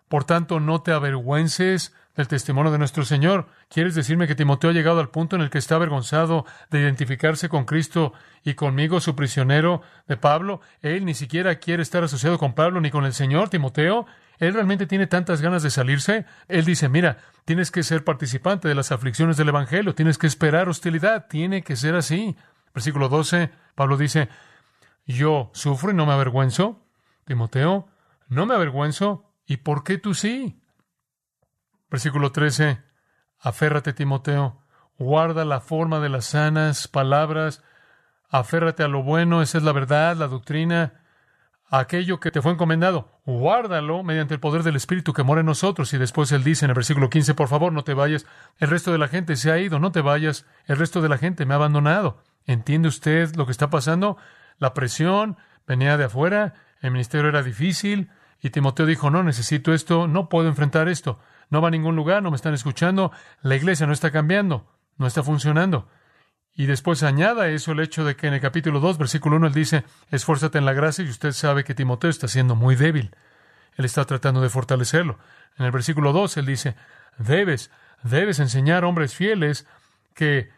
por 0.08 0.24
tanto, 0.24 0.60
no 0.60 0.80
te 0.80 0.92
avergüences 0.92 1.94
del 2.16 2.28
testimonio 2.28 2.72
de 2.72 2.78
nuestro 2.78 3.04
Señor. 3.04 3.46
¿Quieres 3.68 3.94
decirme 3.94 4.26
que 4.26 4.34
Timoteo 4.34 4.70
ha 4.70 4.72
llegado 4.72 5.00
al 5.00 5.10
punto 5.10 5.36
en 5.36 5.42
el 5.42 5.50
que 5.50 5.58
está 5.58 5.76
avergonzado 5.76 6.44
de 6.70 6.80
identificarse 6.80 7.48
con 7.48 7.64
Cristo 7.64 8.12
y 8.44 8.54
conmigo, 8.54 9.00
su 9.00 9.14
prisionero 9.14 9.82
de 10.08 10.16
Pablo? 10.16 10.60
Él 10.82 11.04
ni 11.04 11.14
siquiera 11.14 11.56
quiere 11.56 11.82
estar 11.82 12.02
asociado 12.02 12.38
con 12.38 12.54
Pablo 12.54 12.80
ni 12.80 12.90
con 12.90 13.04
el 13.04 13.14
Señor, 13.14 13.48
Timoteo. 13.48 14.06
Él 14.38 14.54
realmente 14.54 14.86
tiene 14.86 15.06
tantas 15.06 15.40
ganas 15.40 15.62
de 15.62 15.70
salirse. 15.70 16.24
Él 16.48 16.64
dice, 16.64 16.88
mira, 16.88 17.18
tienes 17.44 17.70
que 17.70 17.82
ser 17.82 18.04
participante 18.04 18.68
de 18.68 18.74
las 18.74 18.92
aflicciones 18.92 19.36
del 19.36 19.50
Evangelio, 19.50 19.94
tienes 19.94 20.18
que 20.18 20.26
esperar 20.26 20.68
hostilidad, 20.68 21.26
tiene 21.28 21.62
que 21.62 21.76
ser 21.76 21.94
así. 21.94 22.36
Versículo 22.74 23.08
12, 23.08 23.50
Pablo 23.74 23.96
dice, 23.96 24.28
yo 25.06 25.50
sufro 25.52 25.90
y 25.90 25.94
no 25.94 26.06
me 26.06 26.12
avergüenzo. 26.12 26.82
Timoteo, 27.24 27.88
no 28.28 28.46
me 28.46 28.54
avergüenzo. 28.54 29.24
¿Y 29.46 29.58
por 29.58 29.84
qué 29.84 29.98
tú 29.98 30.14
sí? 30.14 30.60
Versículo 31.90 32.32
13. 32.32 32.80
Aférrate, 33.38 33.92
Timoteo, 33.92 34.62
guarda 34.98 35.44
la 35.44 35.60
forma 35.60 35.98
de 35.98 36.10
las 36.10 36.26
sanas 36.26 36.88
palabras, 36.88 37.64
aférrate 38.28 38.82
a 38.82 38.88
lo 38.88 39.02
bueno, 39.02 39.40
esa 39.40 39.58
es 39.58 39.64
la 39.64 39.72
verdad, 39.72 40.14
la 40.16 40.28
doctrina, 40.28 41.00
aquello 41.70 42.20
que 42.20 42.30
te 42.30 42.42
fue 42.42 42.52
encomendado, 42.52 43.20
guárdalo 43.24 44.02
mediante 44.02 44.34
el 44.34 44.40
poder 44.40 44.62
del 44.62 44.76
Espíritu 44.76 45.14
que 45.14 45.22
mora 45.22 45.40
en 45.40 45.46
nosotros. 45.46 45.92
Y 45.94 45.98
después 45.98 46.30
él 46.32 46.44
dice 46.44 46.66
en 46.66 46.70
el 46.70 46.74
versículo 46.74 47.08
15, 47.08 47.34
por 47.34 47.48
favor, 47.48 47.72
no 47.72 47.82
te 47.82 47.94
vayas, 47.94 48.26
el 48.58 48.68
resto 48.68 48.92
de 48.92 48.98
la 48.98 49.08
gente 49.08 49.36
se 49.36 49.50
ha 49.50 49.58
ido, 49.58 49.78
no 49.78 49.90
te 49.90 50.02
vayas, 50.02 50.46
el 50.66 50.76
resto 50.76 51.00
de 51.00 51.08
la 51.08 51.16
gente 51.16 51.46
me 51.46 51.54
ha 51.54 51.56
abandonado. 51.56 52.22
¿Entiende 52.44 52.88
usted 52.88 53.34
lo 53.36 53.46
que 53.46 53.52
está 53.52 53.70
pasando? 53.70 54.18
La 54.58 54.74
presión 54.74 55.38
venía 55.66 55.96
de 55.96 56.04
afuera, 56.04 56.54
el 56.82 56.90
ministerio 56.90 57.30
era 57.30 57.42
difícil, 57.42 58.10
y 58.42 58.50
Timoteo 58.50 58.86
dijo, 58.86 59.10
no, 59.10 59.22
necesito 59.22 59.74
esto, 59.74 60.08
no 60.08 60.28
puedo 60.28 60.48
enfrentar 60.48 60.88
esto 60.88 61.18
no 61.50 61.60
va 61.60 61.68
a 61.68 61.70
ningún 61.70 61.96
lugar, 61.96 62.22
no 62.22 62.30
me 62.30 62.36
están 62.36 62.54
escuchando, 62.54 63.12
la 63.42 63.56
iglesia 63.56 63.86
no 63.86 63.92
está 63.92 64.10
cambiando, 64.10 64.66
no 64.96 65.06
está 65.06 65.22
funcionando. 65.22 65.88
Y 66.54 66.66
después 66.66 67.02
añada 67.02 67.48
eso 67.48 67.72
el 67.72 67.80
hecho 67.80 68.04
de 68.04 68.16
que 68.16 68.28
en 68.28 68.34
el 68.34 68.40
capítulo 68.40 68.80
2, 68.80 68.98
versículo 68.98 69.36
1, 69.36 69.48
él 69.48 69.52
dice, 69.52 69.84
esfuérzate 70.10 70.58
en 70.58 70.64
la 70.64 70.72
gracia 70.72 71.04
y 71.04 71.08
usted 71.08 71.32
sabe 71.32 71.64
que 71.64 71.74
Timoteo 71.74 72.10
está 72.10 72.28
siendo 72.28 72.54
muy 72.54 72.76
débil. 72.76 73.14
Él 73.76 73.84
está 73.84 74.04
tratando 74.04 74.40
de 74.40 74.48
fortalecerlo. 74.48 75.18
En 75.58 75.66
el 75.66 75.72
versículo 75.72 76.12
2, 76.12 76.36
él 76.38 76.46
dice, 76.46 76.76
debes, 77.18 77.70
debes 78.02 78.38
enseñar 78.38 78.84
hombres 78.84 79.14
fieles 79.14 79.66
que 80.14 80.50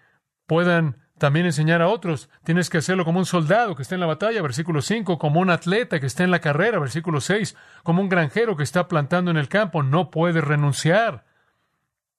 puedan 0.47 0.97
también 1.23 1.47
enseñar 1.47 1.83
a 1.83 1.89
otros. 1.89 2.29
Tienes 2.43 2.69
que 2.69 2.79
hacerlo 2.79 3.05
como 3.05 3.21
un 3.21 3.27
soldado 3.27 3.77
que 3.77 3.83
está 3.83 3.95
en 3.95 4.01
la 4.01 4.09
batalla, 4.09 4.43
versículo 4.43 4.83
5, 4.83 5.21
como 5.21 5.39
un 5.39 5.51
atleta 5.51 6.01
que 6.01 6.07
está 6.07 6.25
en 6.25 6.33
la 6.33 6.41
carrera, 6.41 6.81
versículo 6.81 7.21
6, 7.21 7.55
como 7.85 8.03
un 8.03 8.09
granjero 8.09 8.57
que 8.57 8.65
está 8.65 8.89
plantando 8.89 9.31
en 9.31 9.37
el 9.37 9.49
campo. 9.49 9.85
No 9.85 10.11
puedes 10.11 10.43
renunciar. 10.43 11.25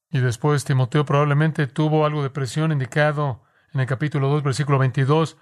Y 0.09 0.19
después 0.19 0.63
Timoteo 0.63 1.03
probablemente 1.03 1.67
tuvo 1.67 2.05
algo 2.05 2.23
de 2.23 2.29
presión 2.29 2.71
indicado 2.71 3.43
en 3.73 3.81
el 3.81 3.87
capítulo 3.87 4.29
2, 4.29 4.41
versículo 4.41 4.79
22. 4.79 5.35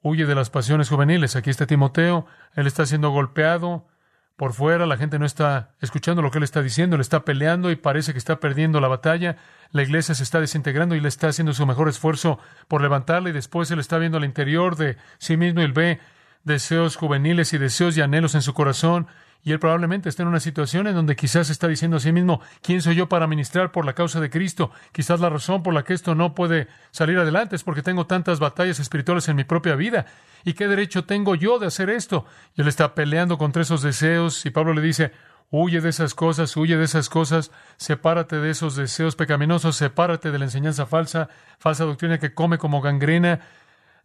Huye 0.00 0.24
de 0.24 0.34
las 0.34 0.48
pasiones 0.48 0.88
juveniles. 0.88 1.36
Aquí 1.36 1.50
está 1.50 1.66
Timoteo. 1.66 2.24
Él 2.54 2.66
está 2.66 2.86
siendo 2.86 3.10
golpeado 3.10 3.88
por 4.36 4.52
fuera, 4.54 4.86
la 4.86 4.96
gente 4.96 5.18
no 5.18 5.26
está 5.26 5.70
escuchando 5.80 6.22
lo 6.22 6.30
que 6.30 6.38
él 6.38 6.44
está 6.44 6.62
diciendo, 6.62 6.96
le 6.96 7.02
está 7.02 7.24
peleando 7.24 7.70
y 7.70 7.76
parece 7.76 8.12
que 8.12 8.18
está 8.18 8.40
perdiendo 8.40 8.80
la 8.80 8.88
batalla. 8.88 9.36
La 9.70 9.82
iglesia 9.82 10.14
se 10.14 10.22
está 10.22 10.40
desintegrando 10.40 10.94
y 10.94 11.00
le 11.00 11.08
está 11.08 11.28
haciendo 11.28 11.52
su 11.52 11.66
mejor 11.66 11.88
esfuerzo 11.88 12.38
por 12.68 12.82
levantarla 12.82 13.28
y 13.28 13.32
después 13.32 13.70
él 13.70 13.78
está 13.78 13.98
viendo 13.98 14.18
al 14.18 14.24
interior 14.24 14.76
de 14.76 14.96
sí 15.18 15.36
mismo 15.36 15.60
y 15.60 15.64
él 15.64 15.72
ve 15.72 16.00
deseos 16.44 16.96
juveniles 16.96 17.52
y 17.52 17.58
deseos 17.58 17.96
y 17.96 18.00
anhelos 18.00 18.34
en 18.34 18.42
su 18.42 18.54
corazón 18.54 19.06
y 19.44 19.50
él 19.50 19.58
probablemente 19.58 20.08
está 20.08 20.22
en 20.22 20.28
una 20.28 20.40
situación 20.40 20.86
en 20.86 20.94
donde 20.94 21.16
quizás 21.16 21.50
está 21.50 21.66
diciendo 21.66 21.96
a 21.96 22.00
sí 22.00 22.12
mismo, 22.12 22.40
¿quién 22.62 22.80
soy 22.80 22.94
yo 22.94 23.08
para 23.08 23.26
ministrar 23.26 23.72
por 23.72 23.84
la 23.84 23.92
causa 23.92 24.20
de 24.20 24.30
Cristo? 24.30 24.70
Quizás 24.92 25.18
la 25.18 25.30
razón 25.30 25.64
por 25.64 25.74
la 25.74 25.82
que 25.82 25.94
esto 25.94 26.14
no 26.14 26.34
puede 26.34 26.68
salir 26.92 27.18
adelante 27.18 27.56
es 27.56 27.64
porque 27.64 27.82
tengo 27.82 28.06
tantas 28.06 28.38
batallas 28.38 28.78
espirituales 28.78 29.28
en 29.28 29.36
mi 29.36 29.42
propia 29.42 29.74
vida. 29.74 30.06
¿Y 30.44 30.52
qué 30.52 30.68
derecho 30.68 31.04
tengo 31.04 31.34
yo 31.34 31.58
de 31.58 31.66
hacer 31.66 31.90
esto? 31.90 32.24
Y 32.54 32.62
él 32.62 32.68
está 32.68 32.94
peleando 32.94 33.36
contra 33.36 33.62
esos 33.62 33.82
deseos 33.82 34.46
y 34.46 34.50
Pablo 34.50 34.74
le 34.74 34.80
dice, 34.80 35.10
huye 35.50 35.80
de 35.80 35.88
esas 35.88 36.14
cosas, 36.14 36.56
huye 36.56 36.76
de 36.76 36.84
esas 36.84 37.08
cosas, 37.08 37.50
sepárate 37.78 38.36
de 38.36 38.50
esos 38.50 38.76
deseos 38.76 39.16
pecaminosos, 39.16 39.74
sepárate 39.74 40.30
de 40.30 40.38
la 40.38 40.44
enseñanza 40.44 40.86
falsa, 40.86 41.28
falsa 41.58 41.84
doctrina 41.84 42.18
que 42.18 42.32
come 42.32 42.58
como 42.58 42.80
gangrena, 42.80 43.40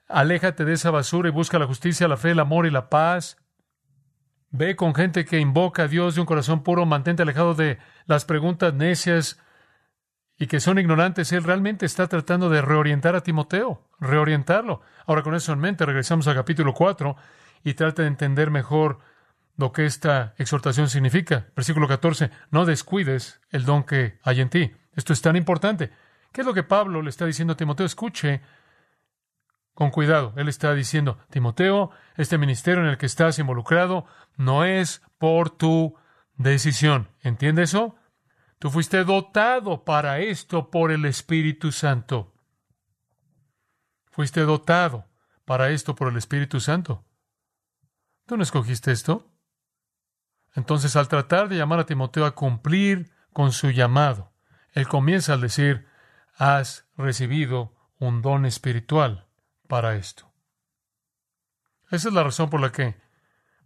aléjate 0.09 0.65
de 0.65 0.73
esa 0.73 0.89
basura 0.89 1.29
y 1.29 1.31
busca 1.31 1.59
la 1.59 1.67
justicia, 1.67 2.07
la 2.07 2.17
fe, 2.17 2.31
el 2.31 2.39
amor 2.39 2.65
y 2.65 2.71
la 2.71 2.89
paz. 2.89 3.37
Ve 4.49 4.75
con 4.75 4.95
gente 4.95 5.25
que 5.25 5.39
invoca 5.39 5.83
a 5.83 5.87
Dios 5.87 6.15
de 6.15 6.21
un 6.21 6.27
corazón 6.27 6.63
puro, 6.63 6.85
mantente 6.85 7.23
alejado 7.23 7.53
de 7.53 7.77
las 8.05 8.25
preguntas 8.25 8.73
necias 8.73 9.39
y 10.37 10.47
que 10.47 10.59
son 10.59 10.79
ignorantes. 10.79 11.31
Él 11.31 11.43
realmente 11.43 11.85
está 11.85 12.07
tratando 12.07 12.49
de 12.49 12.61
reorientar 12.61 13.15
a 13.15 13.21
Timoteo, 13.21 13.83
reorientarlo. 13.99 14.81
Ahora 15.05 15.23
con 15.23 15.35
eso 15.35 15.53
en 15.53 15.59
mente, 15.59 15.85
regresamos 15.85 16.27
al 16.27 16.35
capítulo 16.35 16.73
4 16.73 17.15
y 17.63 17.73
trata 17.73 18.03
de 18.03 18.07
entender 18.07 18.51
mejor 18.51 18.99
lo 19.57 19.71
que 19.71 19.85
esta 19.85 20.33
exhortación 20.37 20.87
significa. 20.87 21.47
Versículo 21.55 21.87
14, 21.87 22.29
no 22.51 22.65
descuides 22.65 23.41
el 23.49 23.65
don 23.65 23.83
que 23.83 24.19
hay 24.23 24.41
en 24.41 24.49
ti. 24.49 24.71
Esto 24.95 25.13
es 25.13 25.21
tan 25.21 25.35
importante. 25.35 25.91
¿Qué 26.31 26.41
es 26.41 26.47
lo 26.47 26.53
que 26.53 26.63
Pablo 26.63 27.01
le 27.01 27.09
está 27.09 27.25
diciendo 27.25 27.53
a 27.53 27.57
Timoteo? 27.57 27.85
Escuche 27.85 28.41
con 29.77 29.91
cuidado. 29.91 30.33
Él 30.37 30.47
está 30.47 30.73
diciendo, 30.73 31.19
Timoteo, 31.29 31.91
este 32.15 32.39
ministerio 32.39 32.81
en 32.81 32.89
el 32.89 32.97
que 32.97 33.05
estás 33.05 33.37
involucrado 33.37 34.07
no 34.35 34.65
es 34.65 35.03
por 35.19 35.51
tu 35.51 35.95
decisión. 36.33 37.09
¿Entiende 37.21 37.61
eso? 37.61 37.95
Tú 38.57 38.71
fuiste 38.71 39.03
dotado 39.03 39.85
para 39.85 40.17
esto 40.17 40.71
por 40.71 40.91
el 40.91 41.05
Espíritu 41.05 41.71
Santo. 41.71 42.33
Fuiste 44.09 44.41
dotado 44.41 45.05
para 45.45 45.69
esto 45.69 45.93
por 45.93 46.07
el 46.07 46.17
Espíritu 46.17 46.59
Santo. 46.59 47.05
¿Tú 48.25 48.35
no 48.35 48.41
escogiste 48.41 48.91
esto? 48.91 49.31
Entonces, 50.55 50.95
al 50.95 51.07
tratar 51.07 51.49
de 51.49 51.55
llamar 51.55 51.81
a 51.81 51.85
Timoteo 51.85 52.25
a 52.25 52.33
cumplir 52.33 53.11
con 53.31 53.51
su 53.51 53.69
llamado, 53.69 54.33
él 54.71 54.87
comienza 54.87 55.33
al 55.33 55.41
decir, 55.41 55.85
has 56.35 56.87
recibido 56.97 57.75
un 57.99 58.23
don 58.23 58.47
espiritual 58.47 59.26
para 59.67 59.95
esto. 59.95 60.31
Esa 61.91 62.09
es 62.09 62.13
la 62.13 62.23
razón 62.23 62.49
por 62.49 62.59
la 62.59 62.71
que 62.71 62.95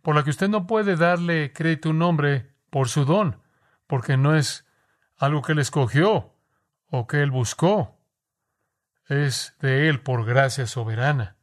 por 0.02 0.16
la 0.16 0.24
que 0.24 0.32
usted 0.32 0.50
no 0.50 0.66
puede 0.68 0.96
darle 0.96 1.54
crédito 1.54 1.90
a 1.90 1.92
un 1.92 2.02
hombre 2.02 2.52
por 2.70 2.90
su 2.90 3.06
don, 3.06 3.40
porque 3.88 4.18
no 4.18 4.36
es 4.36 4.66
algo 5.18 5.42
que 5.42 5.52
él 5.52 5.60
escogió 5.60 6.34
o 6.88 7.08
que 7.08 7.22
él 7.22 7.32
buscó. 7.32 8.00
Es 9.08 9.56
de 9.60 9.90
él 9.90 10.02
por 10.02 10.26
gracia 10.26 10.66
soberana. 10.66 11.36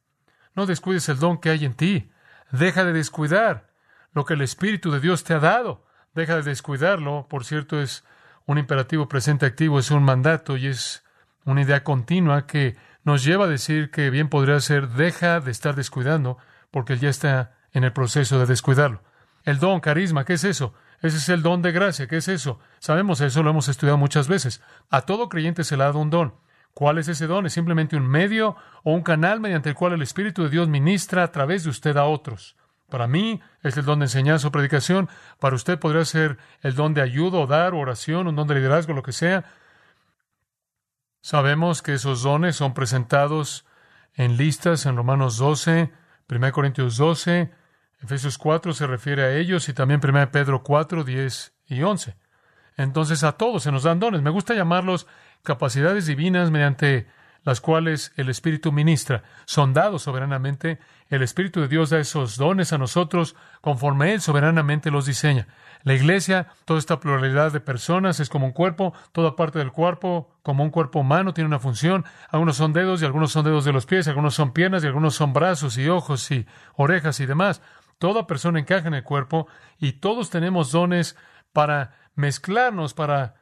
No 0.55 0.67
descuides 0.67 1.09
el 1.09 1.19
don 1.19 1.39
que 1.39 1.51
hay 1.51 1.65
en 1.65 1.75
ti. 1.75 2.11
Deja 2.51 2.85
de 2.85 2.93
descuidar 2.93 3.71
lo 4.13 4.25
que 4.25 4.35
el 4.35 4.41
Espíritu 4.41 4.91
de 4.91 5.01
Dios 5.01 5.23
te 5.23 5.35
ha 5.35 5.39
dado. 5.39 5.87
Deja 6.15 6.37
de 6.37 6.43
descuidarlo. 6.43 7.29
Por 7.29 7.45
cierto, 7.45 7.81
es 7.81 8.05
un 8.47 8.59
imperativo 8.59 9.09
presente 9.09 9.47
activo, 9.47 9.79
es 9.79 9.91
un 9.91 10.03
mandato 10.03 10.57
y 10.57 10.67
es 10.67 11.05
una 11.45 11.63
idea 11.63 11.85
continua 11.85 12.47
que 12.47 12.77
nos 13.05 13.25
lleva 13.25 13.45
a 13.45 13.49
decir 13.49 13.91
que 13.91 14.11
bien 14.11 14.29
podría 14.29 14.61
ser 14.61 14.89
deja 14.89 15.41
de 15.41 15.51
estar 15.51 15.75
descuidando 15.75 16.39
porque 16.71 16.95
él 16.95 17.01
ya 17.01 17.09
está 17.09 17.57
en 17.73 17.85
el 17.85 17.93
proceso 17.93 18.39
de 18.39 18.47
descuidarlo. 18.47 19.03
El 19.45 19.59
don, 19.59 19.81
carisma, 19.81 20.25
¿qué 20.25 20.35
es 20.35 20.45
eso? 20.45 20.75
Ese 21.01 21.17
es 21.17 21.29
el 21.29 21.43
don 21.43 21.63
de 21.63 21.73
gracia, 21.73 22.07
¿qué 22.07 22.17
es 22.17 22.29
eso? 22.29 22.59
Sabemos 22.81 23.21
eso, 23.21 23.43
lo 23.43 23.51
hemos 23.51 23.69
estudiado 23.69 23.97
muchas 23.97 24.29
veces. 24.29 24.63
A 24.91 25.03
todo 25.03 25.29
creyente 25.29 25.65
se 25.65 25.77
le 25.77 25.85
ha 25.85 25.87
dado 25.87 26.01
un 26.01 26.11
don. 26.11 26.35
¿Cuál 26.75 26.99
es 26.99 27.09
ese 27.09 27.27
don? 27.27 27.47
Es 27.47 27.53
simplemente 27.53 27.97
un 27.97 28.07
medio 28.07 28.57
o 28.85 28.93
un 28.93 29.03
canal 29.03 29.41
mediante 29.41 29.71
el 29.71 29.75
cual 29.75 29.93
el 29.93 30.03
Espíritu 30.03 30.43
de 30.43 30.51
Dios 30.51 30.69
ministra 30.69 31.23
a 31.23 31.33
través 31.33 31.65
de 31.65 31.71
usted 31.71 31.97
a 31.97 32.05
otros. 32.05 32.57
Para 32.89 33.07
mí 33.07 33.41
es 33.63 33.77
el 33.77 33.85
don 33.85 33.99
de 33.99 34.07
enseñanza 34.07 34.49
o 34.49 34.53
predicación. 34.53 35.09
Para 35.41 35.57
usted 35.57 35.79
podría 35.79 36.05
ser 36.05 36.39
el 36.63 36.75
don 36.75 36.95
de 36.95 37.03
ayuda 37.03 37.39
o 37.39 37.47
dar 37.47 37.75
oración, 37.75 38.27
un 38.27 38.37
don 38.37 38.49
de 38.49 38.55
liderazgo, 38.55 38.95
lo 38.95 39.03
que 39.03 39.13
sea. 39.13 39.45
Sabemos 41.21 41.83
que 41.83 41.95
esos 41.95 42.23
dones 42.23 42.57
son 42.57 42.75
presentados 42.75 43.67
en 44.15 44.37
listas 44.37 44.87
en 44.87 44.97
Romanos 44.97 45.39
12, 45.39 45.91
1 46.29 46.53
Corintios 46.53 46.97
12, 46.97 47.51
Efesios 48.01 48.39
4 48.39 48.73
se 48.73 48.87
refiere 48.87 49.23
a 49.25 49.37
ellos 49.37 49.69
y 49.69 49.73
también 49.73 50.01
1 50.03 50.31
Pedro 50.31 50.63
4, 50.63 51.05
10 51.05 51.55
y 51.67 51.83
11. 51.83 52.17
Entonces 52.77 53.25
a 53.25 53.33
todos 53.33 53.65
se 53.65 53.73
nos 53.73 53.83
dan 53.83 53.99
dones. 53.99 54.23
Me 54.23 54.31
gusta 54.31 54.55
llamarlos 54.55 55.07
capacidades 55.43 56.07
divinas 56.07 56.51
mediante 56.51 57.09
las 57.49 57.63
cuales 57.63 58.13
el 58.17 58.29
Espíritu 58.29 58.73
ministra. 58.73 59.23
Son 59.47 59.73
dados 59.73 60.03
soberanamente. 60.03 60.79
El 61.09 61.23
Espíritu 61.23 61.63
de 61.63 61.69
Dios 61.69 61.89
da 61.89 61.99
esos 61.99 62.37
dones 62.37 62.75
a 62.75 62.79
nosotros 62.79 63.37
conforme 63.63 64.13
Él 64.13 64.21
soberanamente 64.21 64.91
los 64.91 65.07
diseña. 65.07 65.49
La 65.83 65.95
iglesia, 65.95 66.49
toda 66.67 66.79
esta 66.79 67.01
pluralidad 67.01 67.51
de 67.51 67.61
personas 67.61 68.21
es 68.21 68.29
como 68.29 68.45
un 68.45 68.53
cuerpo, 68.53 68.93
toda 69.13 69.35
parte 69.35 69.59
del 69.61 69.73
cuerpo, 69.73 70.31
como 70.43 70.63
un 70.63 70.69
cuerpo 70.69 71.01
humano, 71.01 71.33
tiene 71.33 71.49
una 71.49 71.59
función. 71.59 72.05
Algunos 72.29 72.59
son 72.59 72.75
dedos 72.75 73.01
y 73.01 73.07
algunos 73.07 73.33
son 73.33 73.47
dedos 73.47 73.65
de 73.65 73.73
los 73.73 73.87
pies, 73.87 74.07
algunos 74.09 74.35
son 74.35 74.53
piernas 74.53 74.85
y 74.85 74.87
algunos 74.87 75.15
son 75.15 75.33
brazos 75.33 75.79
y 75.79 75.89
ojos 75.89 76.31
y 76.31 76.47
orejas 76.77 77.19
y 77.21 77.25
demás. 77.25 77.63
Toda 77.97 78.27
persona 78.27 78.59
encaja 78.59 78.89
en 78.89 78.95
el 78.95 79.05
cuerpo 79.05 79.49
y 79.79 79.93
todos 79.93 80.29
tenemos 80.29 80.71
dones 80.71 81.17
para 81.55 81.95
mezclarnos, 82.15 82.93
para 82.93 83.37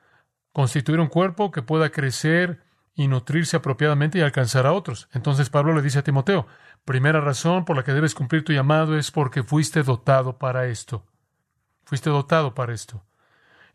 constituir 0.52 1.00
un 1.00 1.08
cuerpo 1.08 1.50
que 1.50 1.62
pueda 1.62 1.90
crecer 1.90 2.65
y 2.96 3.08
nutrirse 3.08 3.58
apropiadamente 3.58 4.18
y 4.18 4.22
alcanzar 4.22 4.66
a 4.66 4.72
otros. 4.72 5.08
Entonces 5.12 5.50
Pablo 5.50 5.74
le 5.74 5.82
dice 5.82 5.98
a 5.98 6.02
Timoteo, 6.02 6.46
primera 6.86 7.20
razón 7.20 7.66
por 7.66 7.76
la 7.76 7.84
que 7.84 7.92
debes 7.92 8.14
cumplir 8.14 8.42
tu 8.42 8.54
llamado 8.54 8.96
es 8.96 9.10
porque 9.10 9.42
fuiste 9.42 9.82
dotado 9.82 10.38
para 10.38 10.66
esto. 10.66 11.04
Fuiste 11.84 12.08
dotado 12.08 12.54
para 12.54 12.72
esto. 12.72 13.04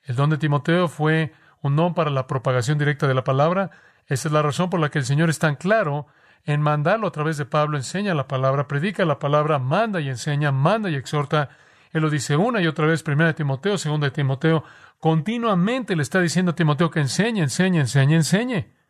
El 0.04 0.16
don 0.16 0.32
de 0.32 0.40
Timoteo 0.40 0.88
fue 0.88 1.34
un 1.62 1.76
don 1.76 1.94
para 1.94 2.10
la 2.10 2.26
propagación 2.26 2.80
directa 2.80 3.08
de 3.08 3.14
la 3.14 3.24
palabra. 3.24 3.70
Esa 4.08 4.28
es 4.28 4.32
la 4.32 4.42
razón 4.42 4.72
por 4.72 4.80
la 4.80 4.90
que 4.90 4.98
el 4.98 5.06
Señor 5.06 5.30
es 5.30 5.38
tan 5.38 5.56
claro 5.56 6.08
en 6.44 6.60
mandarlo 6.60 7.08
a 7.08 7.12
través 7.12 7.38
de 7.38 7.46
Pablo, 7.46 7.78
enseña 7.78 8.16
la 8.16 8.28
palabra, 8.28 8.68
predica 8.68 9.06
la 9.06 9.20
palabra, 9.20 9.60
manda 9.60 10.02
y 10.02 10.10
enseña, 10.10 10.52
manda 10.52 10.90
y 10.90 10.96
exhorta. 10.96 11.50
Él 11.92 12.02
lo 12.02 12.10
dice 12.10 12.36
una 12.36 12.60
y 12.60 12.66
otra 12.66 12.88
vez, 12.88 13.04
primera 13.04 13.28
de 13.28 13.36
Timoteo, 13.36 13.78
segunda 13.78 14.08
de 14.08 14.12
Timoteo, 14.12 14.64
continuamente 15.00 15.96
le 15.96 16.02
está 16.02 16.20
diciendo 16.20 16.54
a 16.54 16.56
Timoteo 16.56 16.90
que 16.90 17.02
enseñe, 17.02 17.42
enseñe, 17.42 17.82
enseñe, 17.82 18.16
enseñe. 18.16 18.81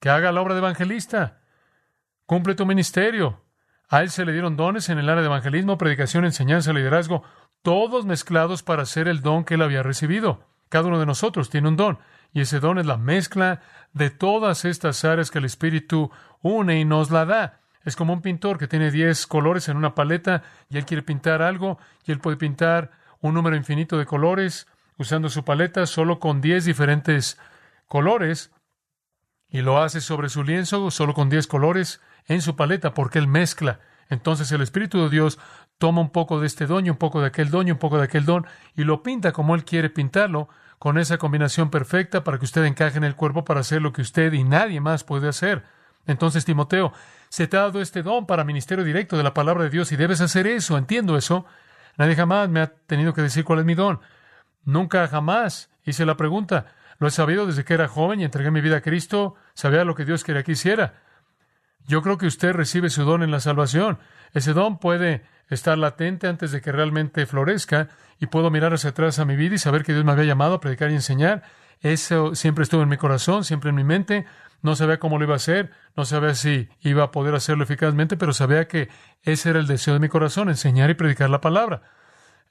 Que 0.00 0.10
haga 0.10 0.32
la 0.32 0.40
obra 0.40 0.54
de 0.54 0.60
evangelista. 0.60 1.40
Cumple 2.26 2.54
tu 2.54 2.66
ministerio. 2.66 3.44
A 3.88 4.02
él 4.02 4.10
se 4.10 4.24
le 4.24 4.32
dieron 4.32 4.56
dones 4.56 4.88
en 4.90 4.98
el 4.98 5.08
área 5.08 5.22
de 5.22 5.28
evangelismo, 5.28 5.78
predicación, 5.78 6.24
enseñanza, 6.24 6.72
liderazgo, 6.72 7.22
todos 7.62 8.04
mezclados 8.04 8.62
para 8.62 8.84
ser 8.84 9.08
el 9.08 9.22
don 9.22 9.44
que 9.44 9.54
él 9.54 9.62
había 9.62 9.82
recibido. 9.82 10.44
Cada 10.68 10.88
uno 10.88 11.00
de 11.00 11.06
nosotros 11.06 11.48
tiene 11.48 11.68
un 11.68 11.76
don, 11.76 11.98
y 12.32 12.42
ese 12.42 12.60
don 12.60 12.78
es 12.78 12.86
la 12.86 12.98
mezcla 12.98 13.62
de 13.94 14.10
todas 14.10 14.66
estas 14.66 15.04
áreas 15.04 15.30
que 15.30 15.38
el 15.38 15.46
Espíritu 15.46 16.10
une 16.42 16.78
y 16.78 16.84
nos 16.84 17.10
la 17.10 17.24
da. 17.24 17.60
Es 17.84 17.96
como 17.96 18.12
un 18.12 18.20
pintor 18.20 18.58
que 18.58 18.68
tiene 18.68 18.90
diez 18.90 19.26
colores 19.26 19.68
en 19.68 19.78
una 19.78 19.94
paleta 19.94 20.42
y 20.68 20.76
él 20.76 20.84
quiere 20.84 21.02
pintar 21.02 21.40
algo 21.40 21.78
y 22.04 22.12
él 22.12 22.20
puede 22.20 22.36
pintar 22.36 22.90
un 23.20 23.32
número 23.32 23.56
infinito 23.56 23.96
de 23.96 24.04
colores 24.04 24.66
usando 24.98 25.30
su 25.30 25.44
paleta 25.44 25.86
solo 25.86 26.18
con 26.18 26.42
diez 26.42 26.66
diferentes 26.66 27.38
colores 27.86 28.52
y 29.50 29.62
lo 29.62 29.82
hace 29.82 30.00
sobre 30.00 30.28
su 30.28 30.44
lienzo 30.44 30.90
solo 30.90 31.14
con 31.14 31.30
diez 31.30 31.46
colores 31.46 32.00
en 32.26 32.42
su 32.42 32.56
paleta 32.56 32.94
porque 32.94 33.18
él 33.18 33.28
mezcla. 33.28 33.80
Entonces 34.10 34.50
el 34.52 34.62
Espíritu 34.62 35.02
de 35.02 35.10
Dios 35.10 35.38
toma 35.78 36.00
un 36.00 36.10
poco 36.10 36.40
de 36.40 36.46
este 36.46 36.66
don 36.66 36.88
un 36.88 36.96
poco 36.96 37.20
de 37.20 37.28
aquel 37.28 37.50
don 37.50 37.70
un 37.70 37.78
poco 37.78 37.98
de 37.98 38.04
aquel 38.04 38.24
don 38.24 38.46
y 38.76 38.84
lo 38.84 39.02
pinta 39.02 39.32
como 39.32 39.54
él 39.54 39.64
quiere 39.64 39.90
pintarlo 39.90 40.48
con 40.78 40.98
esa 40.98 41.18
combinación 41.18 41.70
perfecta 41.70 42.24
para 42.24 42.38
que 42.38 42.44
usted 42.44 42.64
encaje 42.64 42.98
en 42.98 43.04
el 43.04 43.16
cuerpo 43.16 43.44
para 43.44 43.60
hacer 43.60 43.82
lo 43.82 43.92
que 43.92 44.02
usted 44.02 44.32
y 44.32 44.44
nadie 44.44 44.80
más 44.80 45.04
puede 45.04 45.28
hacer. 45.28 45.64
Entonces, 46.06 46.44
Timoteo, 46.44 46.92
se 47.28 47.46
te 47.46 47.56
ha 47.56 47.62
dado 47.62 47.80
este 47.80 48.02
don 48.02 48.26
para 48.26 48.44
ministerio 48.44 48.84
directo 48.84 49.16
de 49.16 49.22
la 49.22 49.34
palabra 49.34 49.64
de 49.64 49.70
Dios 49.70 49.92
y 49.92 49.96
debes 49.96 50.20
hacer 50.20 50.46
eso, 50.46 50.78
entiendo 50.78 51.16
eso. 51.16 51.44
Nadie 51.96 52.14
jamás 52.14 52.48
me 52.48 52.60
ha 52.60 52.68
tenido 52.68 53.12
que 53.12 53.22
decir 53.22 53.44
cuál 53.44 53.58
es 53.58 53.64
mi 53.64 53.74
don. 53.74 54.00
Nunca 54.64 55.06
jamás 55.08 55.68
hice 55.84 56.06
la 56.06 56.16
pregunta. 56.16 56.66
Lo 56.98 57.08
he 57.08 57.10
sabido 57.10 57.46
desde 57.46 57.64
que 57.64 57.74
era 57.74 57.88
joven 57.88 58.20
y 58.20 58.24
entregué 58.24 58.50
mi 58.50 58.60
vida 58.60 58.78
a 58.78 58.80
Cristo, 58.80 59.34
sabía 59.54 59.84
lo 59.84 59.94
que 59.94 60.04
Dios 60.04 60.24
quería 60.24 60.42
que 60.42 60.52
hiciera. 60.52 60.94
Yo 61.86 62.02
creo 62.02 62.18
que 62.18 62.26
usted 62.26 62.52
recibe 62.52 62.90
su 62.90 63.04
don 63.04 63.22
en 63.22 63.30
la 63.30 63.40
salvación. 63.40 63.98
Ese 64.34 64.52
don 64.52 64.78
puede 64.78 65.22
estar 65.48 65.78
latente 65.78 66.26
antes 66.26 66.50
de 66.52 66.60
que 66.60 66.72
realmente 66.72 67.24
florezca 67.24 67.88
y 68.20 68.26
puedo 68.26 68.50
mirar 68.50 68.74
hacia 68.74 68.90
atrás 68.90 69.18
a 69.18 69.24
mi 69.24 69.36
vida 69.36 69.54
y 69.54 69.58
saber 69.58 69.84
que 69.84 69.92
Dios 69.92 70.04
me 70.04 70.12
había 70.12 70.24
llamado 70.24 70.54
a 70.54 70.60
predicar 70.60 70.90
y 70.90 70.94
enseñar. 70.94 71.44
Eso 71.80 72.34
siempre 72.34 72.64
estuvo 72.64 72.82
en 72.82 72.88
mi 72.88 72.96
corazón, 72.96 73.44
siempre 73.44 73.70
en 73.70 73.76
mi 73.76 73.84
mente. 73.84 74.26
No 74.60 74.74
sabía 74.74 74.98
cómo 74.98 75.18
lo 75.18 75.24
iba 75.24 75.34
a 75.34 75.36
hacer, 75.36 75.70
no 75.96 76.04
sabía 76.04 76.34
si 76.34 76.68
iba 76.80 77.04
a 77.04 77.10
poder 77.12 77.34
hacerlo 77.34 77.62
eficazmente, 77.62 78.16
pero 78.16 78.32
sabía 78.32 78.66
que 78.66 78.88
ese 79.22 79.50
era 79.50 79.60
el 79.60 79.68
deseo 79.68 79.94
de 79.94 80.00
mi 80.00 80.08
corazón, 80.08 80.48
enseñar 80.48 80.90
y 80.90 80.94
predicar 80.94 81.30
la 81.30 81.40
palabra. 81.40 81.82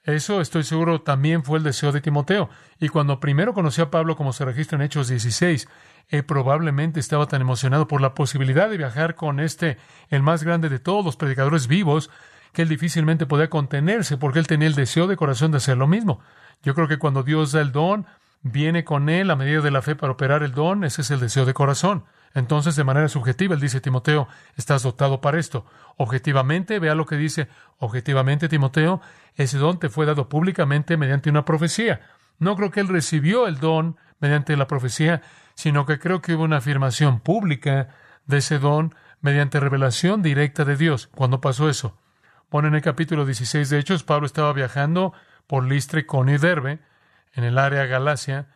Eso 0.04 0.40
estoy 0.40 0.64
seguro 0.64 1.02
también 1.02 1.44
fue 1.44 1.58
el 1.58 1.64
deseo 1.64 1.92
de 1.92 2.00
Timoteo. 2.00 2.48
Y 2.80 2.88
cuando 2.88 3.20
primero 3.20 3.52
conocí 3.52 3.80
a 3.82 3.90
Pablo, 3.90 4.16
como 4.16 4.32
se 4.32 4.44
registra 4.44 4.76
en 4.76 4.82
Hechos 4.82 5.08
16, 5.08 5.68
él 6.08 6.24
probablemente 6.24 7.00
estaba 7.00 7.26
tan 7.26 7.42
emocionado 7.42 7.86
por 7.86 8.00
la 8.00 8.14
posibilidad 8.14 8.70
de 8.70 8.78
viajar 8.78 9.14
con 9.14 9.40
este, 9.40 9.76
el 10.08 10.22
más 10.22 10.44
grande 10.44 10.68
de 10.68 10.78
todos 10.78 11.04
los 11.04 11.16
predicadores 11.16 11.66
vivos, 11.66 12.10
que 12.52 12.62
él 12.62 12.68
difícilmente 12.68 13.26
podía 13.26 13.50
contenerse 13.50 14.16
porque 14.16 14.38
él 14.38 14.46
tenía 14.46 14.68
el 14.68 14.74
deseo 14.74 15.06
de 15.06 15.16
corazón 15.16 15.50
de 15.50 15.58
hacer 15.58 15.76
lo 15.76 15.86
mismo. 15.86 16.20
Yo 16.62 16.74
creo 16.74 16.88
que 16.88 16.98
cuando 16.98 17.22
Dios 17.22 17.52
da 17.52 17.60
el 17.60 17.72
don, 17.72 18.06
viene 18.42 18.84
con 18.84 19.08
él 19.08 19.30
a 19.30 19.36
medida 19.36 19.60
de 19.60 19.70
la 19.70 19.82
fe 19.82 19.96
para 19.96 20.12
operar 20.12 20.42
el 20.42 20.52
don, 20.52 20.84
ese 20.84 21.02
es 21.02 21.10
el 21.10 21.20
deseo 21.20 21.44
de 21.44 21.54
corazón. 21.54 22.04
Entonces, 22.34 22.76
de 22.76 22.84
manera 22.84 23.08
subjetiva, 23.08 23.54
él 23.54 23.60
dice, 23.60 23.80
Timoteo, 23.80 24.28
estás 24.56 24.82
dotado 24.82 25.20
para 25.20 25.38
esto. 25.38 25.64
Objetivamente, 25.96 26.78
vea 26.78 26.94
lo 26.94 27.06
que 27.06 27.16
dice, 27.16 27.48
objetivamente, 27.78 28.48
Timoteo, 28.48 29.00
ese 29.34 29.58
don 29.58 29.78
te 29.78 29.88
fue 29.88 30.06
dado 30.06 30.28
públicamente 30.28 30.96
mediante 30.96 31.30
una 31.30 31.44
profecía. 31.44 32.00
No 32.38 32.56
creo 32.56 32.70
que 32.70 32.80
él 32.80 32.88
recibió 32.88 33.46
el 33.46 33.58
don 33.58 33.96
mediante 34.20 34.56
la 34.56 34.66
profecía, 34.66 35.22
sino 35.54 35.86
que 35.86 35.98
creo 35.98 36.20
que 36.20 36.34
hubo 36.34 36.44
una 36.44 36.58
afirmación 36.58 37.20
pública 37.20 37.88
de 38.26 38.38
ese 38.38 38.58
don 38.58 38.94
mediante 39.20 39.58
revelación 39.58 40.22
directa 40.22 40.64
de 40.64 40.76
Dios. 40.76 41.08
¿Cuándo 41.08 41.40
pasó 41.40 41.68
eso? 41.68 41.98
Bueno, 42.50 42.68
en 42.68 42.74
el 42.76 42.82
capítulo 42.82 43.26
16 43.26 43.68
de 43.68 43.78
Hechos, 43.78 44.04
Pablo 44.04 44.26
estaba 44.26 44.52
viajando 44.52 45.12
por 45.46 45.64
Listre, 45.64 46.06
con 46.06 46.28
y 46.28 46.38
Derbe, 46.38 46.78
en 47.32 47.44
el 47.44 47.58
área 47.58 47.86
Galacia, 47.86 48.48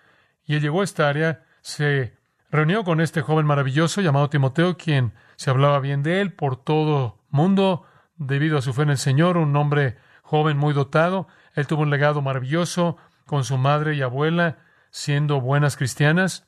y 0.45 0.55
él 0.55 0.63
llegó 0.63 0.81
a 0.81 0.85
esta 0.85 1.09
área, 1.09 1.45
se 1.61 2.17
reunió 2.53 2.85
con 2.85 3.01
este 3.01 3.23
joven 3.23 3.47
maravilloso 3.47 4.03
llamado 4.03 4.29
Timoteo, 4.29 4.77
quien 4.77 5.15
se 5.37 5.51
hablaba 5.51 5.81
bien 5.81 6.03
de 6.03 6.21
él 6.21 6.35
por 6.35 6.57
todo 6.63 7.19
mundo 7.31 7.87
debido 8.17 8.59
a 8.59 8.63
su 8.63 8.75
fe 8.75 8.83
en 8.83 8.91
el 8.91 8.99
Señor, 8.99 9.39
un 9.39 9.57
hombre 9.57 9.97
joven 10.23 10.59
muy 10.59 10.75
dotado. 10.75 11.27
Él 11.55 11.67
tuvo 11.67 11.83
un 11.83 11.91
legado 11.91 12.21
maravilloso 12.21 12.99
con 13.27 13.45
su 13.45 13.57
madre 13.57 13.95
y 13.95 14.03
abuela, 14.03 14.59
siendo 14.91 15.41
buenas 15.41 15.79
cristianas. 15.79 16.47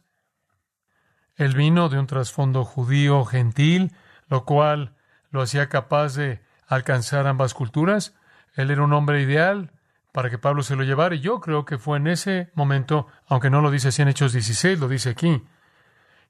Él 1.37 1.55
vino 1.55 1.89
de 1.89 1.99
un 1.99 2.07
trasfondo 2.07 2.65
judío 2.65 3.25
gentil, 3.25 3.93
lo 4.29 4.45
cual 4.45 4.95
lo 5.31 5.41
hacía 5.41 5.71
capaz 5.71 6.15
de 6.17 6.43
alcanzar 6.69 7.27
ambas 7.27 7.55
culturas. 7.55 8.15
Él 8.55 8.71
era 8.71 8.83
un 8.83 8.93
hombre 8.93 9.23
ideal 9.23 9.73
para 10.13 10.29
que 10.29 10.39
Pablo 10.39 10.63
se 10.63 10.77
lo 10.77 10.85
llevara. 10.85 11.15
Y 11.15 11.21
yo 11.21 11.41
creo 11.41 11.65
que 11.65 11.79
fue 11.79 11.97
en 11.97 12.09
ese 12.09 12.51
momento, 12.55 13.09
aunque 13.27 13.49
no 13.49 13.63
lo 13.63 13.71
dice 13.71 13.89
así 13.89 14.03
en 14.03 14.09
Hechos 14.09 14.35
16, 14.35 14.79
lo 14.79 14.87
dice 14.87 15.09
aquí, 15.11 15.43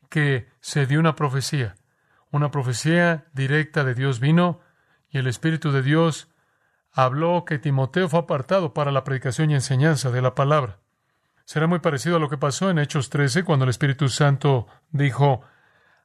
que 0.08 0.48
se 0.60 0.86
dio 0.86 1.00
una 1.00 1.14
profecía. 1.14 1.76
Una 2.30 2.50
profecía 2.50 3.26
directa 3.32 3.84
de 3.84 3.94
Dios 3.94 4.20
vino 4.20 4.60
y 5.08 5.18
el 5.18 5.26
Espíritu 5.26 5.70
de 5.70 5.82
Dios 5.82 6.28
habló 6.92 7.44
que 7.44 7.58
Timoteo 7.58 8.08
fue 8.08 8.20
apartado 8.20 8.74
para 8.74 8.92
la 8.92 9.04
predicación 9.04 9.50
y 9.50 9.54
enseñanza 9.54 10.10
de 10.10 10.22
la 10.22 10.34
palabra. 10.34 10.78
Será 11.44 11.66
muy 11.66 11.80
parecido 11.80 12.16
a 12.16 12.18
lo 12.20 12.30
que 12.30 12.38
pasó 12.38 12.70
en 12.70 12.78
Hechos 12.78 13.10
13, 13.10 13.44
cuando 13.44 13.64
el 13.64 13.70
Espíritu 13.70 14.08
Santo 14.08 14.66
dijo, 14.90 15.42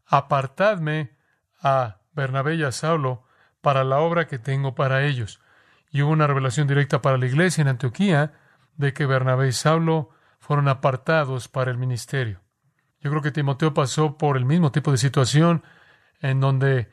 apartadme 0.06 1.16
a 1.62 1.98
Bernabé 2.14 2.56
y 2.56 2.64
a 2.64 2.72
Saulo 2.72 3.24
para 3.62 3.84
la 3.84 4.00
obra 4.00 4.28
que 4.28 4.40
tengo 4.40 4.76
para 4.76 5.06
ellos. 5.06 5.40
Y 5.92 6.02
hubo 6.02 6.12
una 6.12 6.28
revelación 6.28 6.68
directa 6.68 7.02
para 7.02 7.18
la 7.18 7.26
iglesia 7.26 7.62
en 7.62 7.70
Antioquía 7.70 8.34
de 8.76 8.94
que 8.94 9.06
Bernabé 9.06 9.48
y 9.48 9.52
Saulo 9.52 10.10
fueron 10.40 10.68
apartados 10.68 11.48
para 11.48 11.72
el 11.72 11.78
ministerio. 11.78 12.42
Yo 13.02 13.10
creo 13.10 13.22
que 13.22 13.32
Timoteo 13.32 13.74
pasó 13.74 14.18
por 14.18 14.38
el 14.38 14.46
mismo 14.46 14.72
tipo 14.72 14.92
de 14.92 14.98
situación 14.98 15.64
en 16.22 16.40
donde 16.40 16.92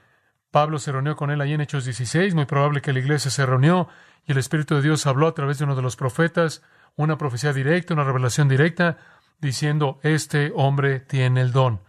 Pablo 0.51 0.79
se 0.79 0.93
reunió 0.93 1.17
con 1.17 1.31
él 1.31 1.41
ahí 1.41 1.53
en 1.53 1.61
Hechos 1.61 1.85
16, 1.85 2.35
muy 2.35 2.45
probable 2.45 2.81
que 2.81 2.93
la 2.93 3.01
iglesia 3.01 3.31
se 3.31 3.45
reunió 3.45 3.89
y 4.27 4.33
el 4.33 4.39
Espíritu 4.39 4.77
de 4.77 4.83
Dios 4.83 5.07
habló 5.07 5.27
a 5.27 5.35
través 5.35 5.59
de 5.59 5.65
uno 5.65 5.75
de 5.75 5.83
los 5.83 5.97
profetas, 5.97 6.63
una 6.97 7.19
profecía 7.19 7.53
directa, 7.53 7.95
una 7.95 8.05
revelación 8.05 8.49
directa, 8.49 8.99
diciendo, 9.41 10.01
este 10.03 10.53
hombre 10.55 11.01
tiene 11.01 11.41
el 11.41 11.53
don. 11.53 11.81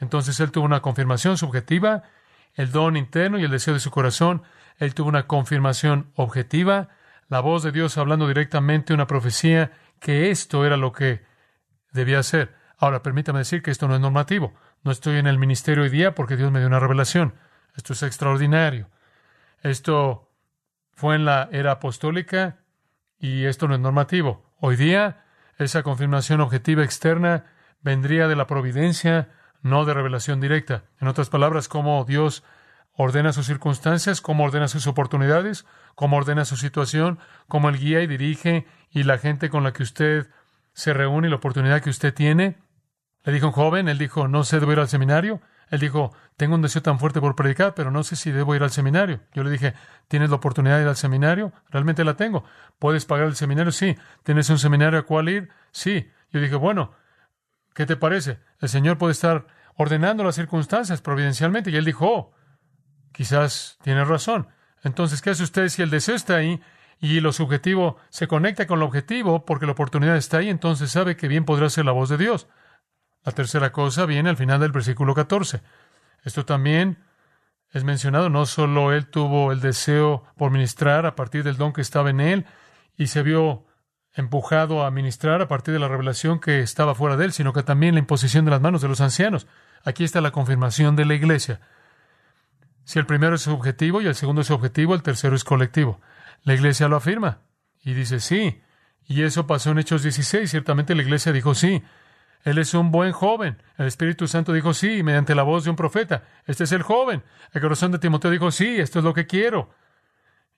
Entonces 0.00 0.38
él 0.40 0.50
tuvo 0.50 0.64
una 0.64 0.80
confirmación 0.80 1.36
subjetiva 1.36 2.04
el 2.54 2.70
don 2.70 2.96
interno 2.96 3.38
y 3.38 3.44
el 3.44 3.50
deseo 3.50 3.74
de 3.74 3.80
su 3.80 3.90
corazón. 3.90 4.42
Él 4.78 4.94
tuvo 4.94 5.08
una 5.08 5.26
confirmación 5.26 6.10
objetiva, 6.14 6.88
la 7.28 7.40
voz 7.40 7.62
de 7.62 7.72
Dios 7.72 7.98
hablando 7.98 8.28
directamente 8.28 8.94
una 8.94 9.06
profecía 9.06 9.72
que 10.00 10.30
esto 10.30 10.64
era 10.64 10.76
lo 10.76 10.92
que 10.92 11.24
debía 11.92 12.20
hacer. 12.20 12.54
Ahora, 12.78 13.02
permítame 13.02 13.40
decir 13.40 13.62
que 13.62 13.70
esto 13.70 13.88
no 13.88 13.94
es 13.94 14.00
normativo. 14.00 14.52
No 14.82 14.90
estoy 14.90 15.18
en 15.18 15.26
el 15.26 15.38
ministerio 15.38 15.84
hoy 15.84 15.90
día 15.90 16.14
porque 16.14 16.36
Dios 16.36 16.50
me 16.50 16.58
dio 16.58 16.68
una 16.68 16.80
revelación. 16.80 17.34
Esto 17.76 17.92
es 17.92 18.02
extraordinario. 18.02 18.88
Esto 19.62 20.30
fue 20.92 21.16
en 21.16 21.24
la 21.24 21.48
era 21.52 21.72
apostólica 21.72 22.58
y 23.18 23.44
esto 23.44 23.68
no 23.68 23.74
es 23.74 23.80
normativo. 23.80 24.44
Hoy 24.60 24.76
día, 24.76 25.24
esa 25.58 25.82
confirmación 25.82 26.40
objetiva 26.40 26.84
externa 26.84 27.46
vendría 27.82 28.28
de 28.28 28.36
la 28.36 28.46
providencia, 28.46 29.28
no 29.62 29.84
de 29.84 29.94
revelación 29.94 30.40
directa. 30.40 30.84
En 31.00 31.08
otras 31.08 31.30
palabras, 31.30 31.68
cómo 31.68 32.04
Dios 32.04 32.44
ordena 32.96 33.32
sus 33.32 33.46
circunstancias, 33.46 34.20
cómo 34.20 34.44
ordena 34.44 34.68
sus 34.68 34.86
oportunidades, 34.86 35.66
cómo 35.94 36.16
ordena 36.16 36.44
su 36.44 36.56
situación, 36.56 37.18
cómo 37.48 37.68
Él 37.68 37.78
guía 37.78 38.02
y 38.02 38.06
dirige 38.06 38.66
y 38.90 39.02
la 39.02 39.18
gente 39.18 39.50
con 39.50 39.64
la 39.64 39.72
que 39.72 39.82
usted 39.82 40.28
se 40.72 40.92
reúne 40.92 41.26
y 41.26 41.30
la 41.30 41.36
oportunidad 41.36 41.82
que 41.82 41.90
usted 41.90 42.14
tiene. 42.14 42.56
Le 43.24 43.32
dijo 43.32 43.46
un 43.46 43.52
joven, 43.52 43.88
él 43.88 43.98
dijo, 43.98 44.28
no 44.28 44.44
sé, 44.44 44.60
debo 44.60 44.72
ir 44.72 44.78
al 44.78 44.88
seminario. 44.88 45.40
Él 45.70 45.80
dijo, 45.80 46.12
tengo 46.36 46.54
un 46.54 46.62
deseo 46.62 46.82
tan 46.82 46.98
fuerte 46.98 47.20
por 47.20 47.34
predicar, 47.34 47.74
pero 47.74 47.90
no 47.90 48.02
sé 48.04 48.16
si 48.16 48.30
debo 48.30 48.54
ir 48.54 48.62
al 48.62 48.70
seminario. 48.70 49.20
Yo 49.32 49.42
le 49.42 49.50
dije, 49.50 49.74
¿tienes 50.08 50.30
la 50.30 50.36
oportunidad 50.36 50.76
de 50.76 50.82
ir 50.82 50.88
al 50.88 50.96
seminario? 50.96 51.52
Realmente 51.70 52.04
la 52.04 52.14
tengo. 52.14 52.44
¿Puedes 52.78 53.06
pagar 53.06 53.26
el 53.26 53.34
seminario? 53.34 53.72
Sí. 53.72 53.96
¿Tienes 54.22 54.50
un 54.50 54.58
seminario 54.58 54.98
a 54.98 55.02
cuál 55.02 55.28
ir? 55.30 55.48
Sí. 55.72 56.10
Yo 56.30 56.40
dije, 56.40 56.54
bueno, 56.56 56.94
¿Qué 57.74 57.86
te 57.86 57.96
parece? 57.96 58.38
El 58.60 58.68
Señor 58.68 58.98
puede 58.98 59.12
estar 59.12 59.46
ordenando 59.76 60.22
las 60.22 60.36
circunstancias 60.36 61.02
providencialmente. 61.02 61.70
Y 61.70 61.76
él 61.76 61.84
dijo, 61.84 62.06
oh, 62.06 62.32
quizás 63.12 63.78
tiene 63.82 64.04
razón. 64.04 64.48
Entonces, 64.84 65.20
¿qué 65.20 65.30
hace 65.30 65.42
usted 65.42 65.68
si 65.68 65.82
el 65.82 65.90
deseo 65.90 66.14
está 66.14 66.36
ahí 66.36 66.60
y 67.00 67.20
lo 67.20 67.32
subjetivo 67.32 67.96
se 68.10 68.28
conecta 68.28 68.66
con 68.66 68.78
lo 68.78 68.86
objetivo 68.86 69.44
porque 69.44 69.66
la 69.66 69.72
oportunidad 69.72 70.16
está 70.16 70.38
ahí? 70.38 70.48
Entonces 70.48 70.92
sabe 70.92 71.16
que 71.16 71.26
bien 71.26 71.44
podrá 71.44 71.68
ser 71.68 71.84
la 71.84 71.92
voz 71.92 72.08
de 72.08 72.16
Dios. 72.16 72.46
La 73.24 73.32
tercera 73.32 73.72
cosa 73.72 74.06
viene 74.06 74.30
al 74.30 74.36
final 74.36 74.60
del 74.60 74.72
versículo 74.72 75.14
14. 75.14 75.62
Esto 76.24 76.44
también 76.44 76.98
es 77.70 77.84
mencionado. 77.84 78.28
No 78.30 78.46
solo 78.46 78.92
él 78.92 79.06
tuvo 79.06 79.50
el 79.50 79.60
deseo 79.60 80.24
por 80.36 80.50
ministrar 80.50 81.06
a 81.06 81.14
partir 81.14 81.42
del 81.42 81.56
don 81.56 81.72
que 81.72 81.80
estaba 81.80 82.10
en 82.10 82.20
él 82.20 82.46
y 82.96 83.08
se 83.08 83.22
vio 83.22 83.66
empujado 84.14 84.84
a 84.84 84.90
ministrar 84.90 85.42
a 85.42 85.48
partir 85.48 85.74
de 85.74 85.80
la 85.80 85.88
revelación 85.88 86.38
que 86.38 86.60
estaba 86.60 86.94
fuera 86.94 87.16
de 87.16 87.24
él, 87.24 87.32
sino 87.32 87.52
que 87.52 87.62
también 87.62 87.94
la 87.94 88.00
imposición 88.00 88.44
de 88.44 88.52
las 88.52 88.60
manos 88.60 88.80
de 88.80 88.88
los 88.88 89.00
ancianos. 89.00 89.46
Aquí 89.82 90.04
está 90.04 90.20
la 90.20 90.30
confirmación 90.30 90.94
de 90.94 91.04
la 91.04 91.14
iglesia. 91.14 91.60
Si 92.84 92.98
el 92.98 93.06
primero 93.06 93.34
es 93.34 93.42
subjetivo 93.42 94.00
y 94.00 94.06
el 94.06 94.14
segundo 94.14 94.42
es 94.42 94.50
objetivo, 94.50 94.94
el 94.94 95.02
tercero 95.02 95.34
es 95.34 95.44
colectivo. 95.44 96.00
La 96.42 96.54
iglesia 96.54 96.88
lo 96.88 96.96
afirma 96.96 97.40
y 97.82 97.94
dice 97.94 98.20
sí. 98.20 98.62
Y 99.06 99.22
eso 99.22 99.46
pasó 99.46 99.70
en 99.70 99.78
Hechos 99.78 100.02
16. 100.02 100.50
Ciertamente 100.50 100.94
la 100.94 101.02
iglesia 101.02 101.32
dijo 101.32 101.54
sí. 101.54 101.82
Él 102.44 102.58
es 102.58 102.74
un 102.74 102.90
buen 102.90 103.12
joven. 103.12 103.60
El 103.78 103.86
Espíritu 103.86 104.28
Santo 104.28 104.52
dijo 104.52 104.74
sí, 104.74 105.02
mediante 105.02 105.34
la 105.34 105.42
voz 105.42 105.64
de 105.64 105.70
un 105.70 105.76
profeta. 105.76 106.22
Este 106.46 106.64
es 106.64 106.72
el 106.72 106.82
joven. 106.82 107.22
El 107.52 107.62
corazón 107.62 107.90
de 107.90 107.98
Timoteo 107.98 108.30
dijo 108.30 108.50
sí, 108.50 108.78
esto 108.78 108.98
es 108.98 109.04
lo 109.04 109.14
que 109.14 109.26
quiero. 109.26 109.70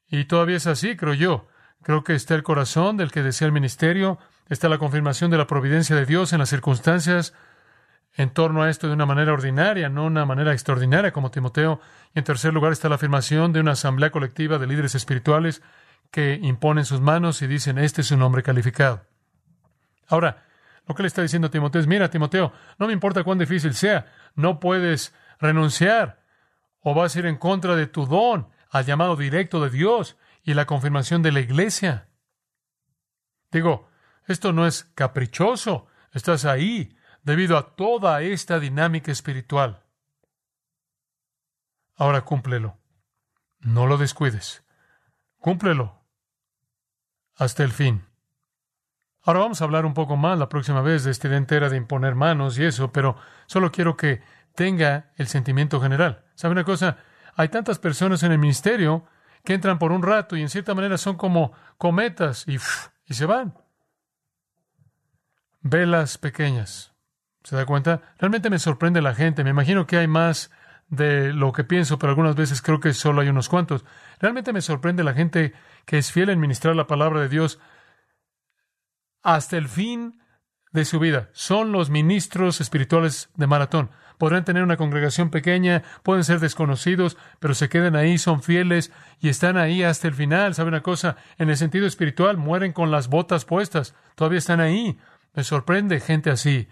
Y 0.09 0.25
todavía 0.25 0.57
es 0.57 0.67
así, 0.67 0.97
creo 0.97 1.15
yo. 1.15 1.49
Creo 1.83 2.03
que 2.03 2.15
está 2.15 2.35
el 2.35 2.43
corazón 2.43 2.97
del 2.97 3.13
que 3.13 3.23
desea 3.23 3.47
el 3.47 3.53
ministerio, 3.53 4.19
está 4.49 4.69
la 4.69 4.79
confirmación 4.79 5.31
de 5.31 5.39
la 5.39 5.47
providencia 5.47 5.95
de 5.95 6.07
Dios 6.07 6.33
en 6.33 6.41
las 6.41 6.49
circunstancias 6.49 7.33
en 8.17 8.31
torno 8.31 8.63
a 8.63 8.71
esto 8.71 8.89
de 8.89 8.95
una 8.95 9.07
manera 9.07 9.33
ordinaria, 9.33 9.89
no 9.89 10.07
una 10.07 10.25
manera 10.25 10.53
extraordinaria 10.53 11.13
como 11.13 11.31
Timoteo. 11.31 11.81
Y 12.15 12.19
en 12.19 12.25
tercer 12.25 12.53
lugar 12.53 12.73
está 12.73 12.89
la 12.89 12.95
afirmación 12.95 13.53
de 13.53 13.61
una 13.61 13.73
asamblea 13.73 14.11
colectiva 14.11 14.59
de 14.59 14.67
líderes 14.67 14.95
espirituales 14.95 15.63
que 16.11 16.39
imponen 16.43 16.85
sus 16.87 17.01
manos 17.01 17.43
y 17.43 17.47
dicen, 17.47 17.79
este 17.79 18.01
es 18.01 18.11
un 18.11 18.23
hombre 18.23 18.43
calificado. 18.43 19.05
Ahora, 20.09 20.46
lo 20.87 20.95
que 20.95 21.03
le 21.03 21.09
está 21.09 21.23
diciendo 21.23 21.49
a 21.49 21.51
Timoteo 21.51 21.81
es, 21.81 21.87
mira, 21.87 22.11
Timoteo, 22.11 22.53
no 22.79 22.87
me 22.87 22.93
importa 22.93 23.25
cuán 23.25 23.39
difícil 23.39 23.75
sea, 23.75 24.13
no 24.35 24.61
puedes 24.61 25.15
renunciar 25.39 26.23
o 26.81 26.95
vas 26.95 27.17
a 27.17 27.19
ir 27.19 27.27
en 27.27 27.37
contra 27.37 27.75
de 27.75 27.87
tu 27.87 28.07
don 28.07 28.49
al 28.71 28.85
llamado 28.85 29.17
directo 29.17 29.61
de 29.61 29.71
Dios 29.71 30.17
y 30.43 30.55
la 30.55 30.67
confirmación 30.67 31.23
de 31.23 31.33
la 31.33 31.41
iglesia. 31.41 32.09
Digo, 33.51 33.89
esto 34.27 34.53
no 34.53 34.67
es 34.67 34.85
caprichoso, 34.95 35.89
estás 36.13 36.45
ahí 36.45 36.97
debido 37.23 37.59
a 37.59 37.75
toda 37.75 38.23
esta 38.23 38.61
dinámica 38.61 39.11
espiritual. 39.11 39.83
Ahora 41.97 42.25
cúmplelo. 42.25 42.79
No 43.59 43.87
lo 43.87 43.97
descuides. 43.97 44.65
Cúmplelo 45.39 46.05
hasta 47.35 47.65
el 47.65 47.73
fin. 47.73 48.07
Ahora 49.27 49.41
vamos 49.41 49.61
a 49.61 49.65
hablar 49.65 49.85
un 49.87 49.93
poco 49.93 50.17
más 50.17 50.39
la 50.39 50.49
próxima 50.49 50.83
vez 50.83 51.03
de 51.03 51.11
esta 51.11 51.27
idea 51.27 51.37
entera 51.37 51.69
de 51.69 51.77
imponer 51.77 52.15
manos 52.15 52.57
y 52.59 52.65
eso, 52.65 52.93
pero 52.93 53.17
solo 53.47 53.73
quiero 53.73 53.97
que 53.97 54.23
tenga 54.55 55.11
el 55.17 55.27
sentimiento 55.27 55.81
general. 55.81 56.23
¿Sabe 56.37 56.53
una 56.53 56.63
cosa? 56.63 56.99
Hay 57.35 57.49
tantas 57.49 57.81
personas 57.81 58.23
en 58.23 58.31
el 58.31 58.39
ministerio 58.39 59.05
que 59.45 59.55
entran 59.55 59.81
por 59.81 59.91
un 59.91 60.05
rato 60.05 60.37
y 60.37 60.43
en 60.43 60.49
cierta 60.49 60.77
manera 60.77 60.97
son 60.97 61.17
como 61.17 61.53
cometas 61.77 62.47
y, 62.47 62.59
y 63.07 63.15
se 63.15 63.27
van. 63.27 63.55
Velas 65.61 66.19
pequeñas. 66.19 66.95
¿Se 67.43 67.57
da 67.57 67.67
cuenta? 67.67 68.03
Realmente 68.19 68.49
me 68.49 68.61
sorprende 68.61 69.03
la 69.03 69.17
gente. 69.17 69.43
Me 69.43 69.51
imagino 69.51 69.89
que 69.89 69.97
hay 69.97 70.07
más 70.07 70.53
de 70.87 71.33
lo 71.33 71.53
que 71.53 71.65
pienso, 71.65 71.99
pero 71.99 72.11
algunas 72.11 72.37
veces 72.37 72.63
creo 72.63 72.79
que 72.79 72.95
solo 72.95 73.23
hay 73.23 73.29
unos 73.29 73.49
cuantos. 73.49 73.85
Realmente 74.21 74.53
me 74.53 74.61
sorprende 74.61 75.03
la 75.03 75.15
gente 75.15 75.53
que 75.85 75.99
es 75.99 76.13
fiel 76.13 76.31
en 76.31 76.39
ministrar 76.39 76.77
la 76.77 76.87
palabra 76.87 77.21
de 77.21 77.29
Dios 77.29 77.59
hasta 79.27 79.57
el 79.57 79.67
fin 79.69 80.21
de 80.71 80.85
su 80.85 81.01
vida. 81.01 81.31
Son 81.33 81.73
los 81.73 81.91
ministros 81.91 82.61
espirituales 82.61 83.29
de 83.35 83.49
maratón. 83.49 83.91
Podrán 84.19 84.45
tener 84.45 84.63
una 84.63 84.77
congregación 84.77 85.31
pequeña, 85.31 85.83
pueden 86.05 86.23
ser 86.23 86.39
desconocidos, 86.39 87.19
pero 87.41 87.53
se 87.53 87.69
quedan 87.69 87.97
ahí, 87.97 88.19
son 88.19 88.41
fieles 88.41 88.93
y 89.21 89.29
están 89.29 89.57
ahí 89.57 89.83
hasta 89.83 90.07
el 90.07 90.15
final. 90.15 90.55
¿Sabe 90.55 90.69
una 90.69 90.85
cosa? 90.85 91.17
En 91.39 91.51
el 91.51 91.57
sentido 91.57 91.89
espiritual, 91.89 92.37
mueren 92.37 92.73
con 92.73 92.93
las 92.93 93.09
botas 93.09 93.45
puestas. 93.45 93.97
Todavía 94.15 94.39
están 94.39 94.61
ahí. 94.61 94.97
Me 95.35 95.43
sorprende 95.43 95.99
gente 95.99 96.31
así, 96.31 96.69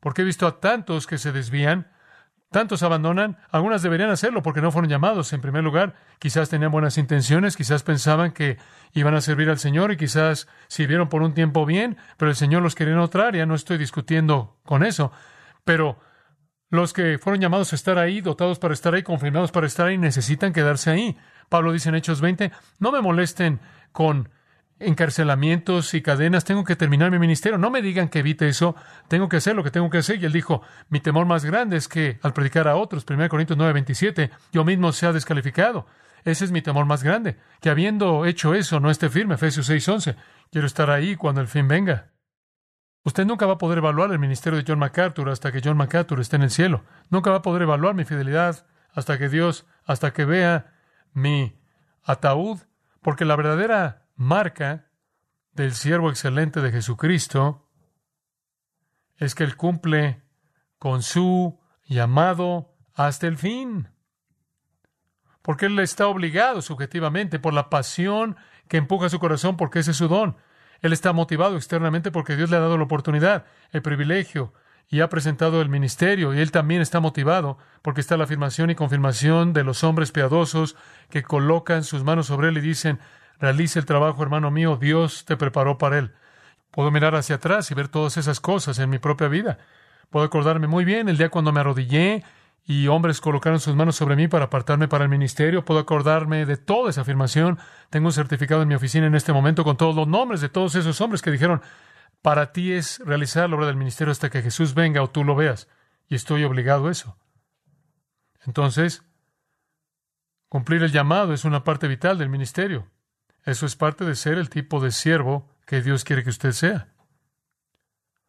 porque 0.00 0.22
he 0.22 0.26
visto 0.26 0.46
a 0.46 0.60
tantos 0.60 1.06
que 1.06 1.16
se 1.16 1.32
desvían, 1.32 1.90
tantos 2.54 2.84
abandonan, 2.84 3.36
algunas 3.50 3.82
deberían 3.82 4.10
hacerlo 4.10 4.40
porque 4.40 4.60
no 4.60 4.70
fueron 4.70 4.88
llamados. 4.88 5.32
En 5.32 5.40
primer 5.40 5.64
lugar, 5.64 5.96
quizás 6.20 6.48
tenían 6.48 6.70
buenas 6.70 6.98
intenciones, 6.98 7.56
quizás 7.56 7.82
pensaban 7.82 8.30
que 8.30 8.58
iban 8.92 9.12
a 9.16 9.20
servir 9.20 9.50
al 9.50 9.58
Señor 9.58 9.90
y 9.90 9.96
quizás 9.96 10.46
sirvieron 10.68 11.08
por 11.08 11.22
un 11.22 11.34
tiempo 11.34 11.66
bien, 11.66 11.96
pero 12.16 12.30
el 12.30 12.36
Señor 12.36 12.62
los 12.62 12.76
quería 12.76 12.94
en 12.94 13.00
otra 13.00 13.26
área. 13.26 13.44
No 13.44 13.56
estoy 13.56 13.76
discutiendo 13.76 14.56
con 14.64 14.84
eso, 14.84 15.10
pero 15.64 15.98
los 16.70 16.92
que 16.92 17.18
fueron 17.18 17.40
llamados 17.40 17.72
a 17.72 17.74
estar 17.74 17.98
ahí, 17.98 18.20
dotados 18.20 18.60
para 18.60 18.72
estar 18.72 18.94
ahí, 18.94 19.02
confirmados 19.02 19.50
para 19.50 19.66
estar 19.66 19.88
ahí, 19.88 19.98
necesitan 19.98 20.52
quedarse 20.52 20.90
ahí. 20.92 21.18
Pablo 21.48 21.72
dice 21.72 21.88
en 21.88 21.96
Hechos 21.96 22.20
20, 22.20 22.52
no 22.78 22.92
me 22.92 23.00
molesten 23.00 23.58
con 23.90 24.28
encarcelamientos 24.78 25.94
y 25.94 26.02
cadenas, 26.02 26.44
tengo 26.44 26.64
que 26.64 26.76
terminar 26.76 27.10
mi 27.10 27.18
ministerio. 27.18 27.58
No 27.58 27.70
me 27.70 27.82
digan 27.82 28.08
que 28.08 28.20
evite 28.20 28.48
eso, 28.48 28.74
tengo 29.08 29.28
que 29.28 29.36
hacer 29.36 29.54
lo 29.54 29.64
que 29.64 29.70
tengo 29.70 29.90
que 29.90 29.98
hacer. 29.98 30.20
Y 30.20 30.26
él 30.26 30.32
dijo, 30.32 30.62
mi 30.88 31.00
temor 31.00 31.26
más 31.26 31.44
grande 31.44 31.76
es 31.76 31.88
que 31.88 32.18
al 32.22 32.32
predicar 32.32 32.68
a 32.68 32.76
otros, 32.76 33.04
1 33.08 33.28
Corintios 33.28 33.56
9, 33.56 33.72
27, 33.72 34.30
yo 34.52 34.64
mismo 34.64 34.92
sea 34.92 35.12
descalificado. 35.12 35.86
Ese 36.24 36.46
es 36.46 36.52
mi 36.52 36.62
temor 36.62 36.86
más 36.86 37.02
grande, 37.02 37.36
que 37.60 37.68
habiendo 37.68 38.24
hecho 38.24 38.54
eso 38.54 38.80
no 38.80 38.90
esté 38.90 39.10
firme, 39.10 39.34
Efesios 39.34 39.66
6, 39.66 39.88
11. 39.88 40.16
Quiero 40.50 40.66
estar 40.66 40.90
ahí 40.90 41.16
cuando 41.16 41.42
el 41.42 41.48
fin 41.48 41.68
venga. 41.68 42.12
Usted 43.04 43.26
nunca 43.26 43.44
va 43.44 43.54
a 43.54 43.58
poder 43.58 43.78
evaluar 43.78 44.10
el 44.10 44.18
ministerio 44.18 44.58
de 44.58 44.64
John 44.66 44.78
MacArthur 44.78 45.28
hasta 45.28 45.52
que 45.52 45.60
John 45.62 45.76
MacArthur 45.76 46.20
esté 46.20 46.36
en 46.36 46.42
el 46.42 46.50
cielo. 46.50 46.84
Nunca 47.10 47.30
va 47.30 47.36
a 47.36 47.42
poder 47.42 47.62
evaluar 47.62 47.94
mi 47.94 48.04
fidelidad 48.04 48.66
hasta 48.94 49.18
que 49.18 49.28
Dios, 49.28 49.66
hasta 49.84 50.14
que 50.14 50.24
vea 50.24 50.72
mi 51.12 51.60
ataúd, 52.02 52.60
porque 53.02 53.26
la 53.26 53.36
verdadera 53.36 54.03
marca 54.16 54.90
del 55.52 55.72
siervo 55.74 56.10
excelente 56.10 56.60
de 56.60 56.72
Jesucristo 56.72 57.68
es 59.16 59.34
que 59.34 59.44
Él 59.44 59.56
cumple 59.56 60.22
con 60.78 61.02
su 61.02 61.58
llamado 61.86 62.74
hasta 62.94 63.26
el 63.26 63.36
fin. 63.36 63.88
Porque 65.42 65.66
Él 65.66 65.78
está 65.78 66.06
obligado 66.06 66.62
subjetivamente 66.62 67.38
por 67.38 67.54
la 67.54 67.70
pasión 67.70 68.36
que 68.68 68.78
empuja 68.78 69.08
su 69.08 69.18
corazón, 69.18 69.56
porque 69.56 69.80
ese 69.80 69.92
es 69.92 69.96
su 69.96 70.08
don. 70.08 70.36
Él 70.80 70.92
está 70.92 71.12
motivado 71.12 71.56
externamente 71.56 72.10
porque 72.10 72.36
Dios 72.36 72.50
le 72.50 72.56
ha 72.56 72.60
dado 72.60 72.76
la 72.76 72.84
oportunidad, 72.84 73.44
el 73.70 73.82
privilegio, 73.82 74.52
y 74.88 75.00
ha 75.00 75.08
presentado 75.08 75.62
el 75.62 75.68
ministerio, 75.68 76.34
y 76.34 76.40
él 76.40 76.50
también 76.50 76.82
está 76.82 77.00
motivado 77.00 77.58
porque 77.82 78.00
está 78.00 78.16
la 78.16 78.24
afirmación 78.24 78.70
y 78.70 78.74
confirmación 78.74 79.52
de 79.52 79.64
los 79.64 79.82
hombres 79.82 80.12
piadosos 80.12 80.76
que 81.08 81.22
colocan 81.22 81.84
sus 81.84 82.04
manos 82.04 82.26
sobre 82.26 82.48
él 82.48 82.58
y 82.58 82.60
dicen, 82.60 83.00
realice 83.38 83.78
el 83.78 83.86
trabajo, 83.86 84.22
hermano 84.22 84.50
mío, 84.50 84.76
Dios 84.76 85.24
te 85.24 85.36
preparó 85.36 85.78
para 85.78 85.98
él. 85.98 86.14
Puedo 86.70 86.90
mirar 86.90 87.14
hacia 87.14 87.36
atrás 87.36 87.70
y 87.70 87.74
ver 87.74 87.88
todas 87.88 88.16
esas 88.16 88.40
cosas 88.40 88.78
en 88.78 88.90
mi 88.90 88.98
propia 88.98 89.28
vida. 89.28 89.58
Puedo 90.10 90.26
acordarme 90.26 90.66
muy 90.66 90.84
bien 90.84 91.08
el 91.08 91.16
día 91.16 91.28
cuando 91.28 91.52
me 91.52 91.60
arrodillé 91.60 92.24
y 92.66 92.88
hombres 92.88 93.20
colocaron 93.20 93.60
sus 93.60 93.74
manos 93.74 93.96
sobre 93.96 94.16
mí 94.16 94.26
para 94.26 94.46
apartarme 94.46 94.88
para 94.88 95.04
el 95.04 95.10
ministerio. 95.10 95.64
Puedo 95.64 95.80
acordarme 95.80 96.46
de 96.46 96.56
toda 96.56 96.90
esa 96.90 97.02
afirmación. 97.02 97.58
Tengo 97.90 98.06
un 98.06 98.12
certificado 98.12 98.62
en 98.62 98.68
mi 98.68 98.74
oficina 98.74 99.06
en 99.06 99.14
este 99.14 99.32
momento 99.32 99.64
con 99.64 99.76
todos 99.76 99.94
los 99.94 100.08
nombres 100.08 100.40
de 100.40 100.48
todos 100.48 100.74
esos 100.74 101.00
hombres 101.00 101.20
que 101.20 101.30
dijeron, 101.30 101.62
para 102.22 102.52
ti 102.52 102.72
es 102.72 103.00
realizar 103.04 103.50
la 103.50 103.56
obra 103.56 103.66
del 103.66 103.76
ministerio 103.76 104.12
hasta 104.12 104.30
que 104.30 104.40
Jesús 104.40 104.72
venga 104.72 105.02
o 105.02 105.10
tú 105.10 105.24
lo 105.24 105.36
veas. 105.36 105.68
Y 106.08 106.14
estoy 106.14 106.44
obligado 106.44 106.88
a 106.88 106.90
eso. 106.90 107.16
Entonces, 108.46 109.02
cumplir 110.48 110.82
el 110.82 110.92
llamado 110.92 111.34
es 111.34 111.44
una 111.44 111.64
parte 111.64 111.86
vital 111.86 112.18
del 112.18 112.30
ministerio. 112.30 112.88
Eso 113.44 113.66
es 113.66 113.76
parte 113.76 114.04
de 114.04 114.14
ser 114.14 114.38
el 114.38 114.50
tipo 114.50 114.80
de 114.80 114.90
siervo 114.90 115.48
que 115.66 115.82
Dios 115.82 116.04
quiere 116.04 116.24
que 116.24 116.30
usted 116.30 116.52
sea. 116.52 116.88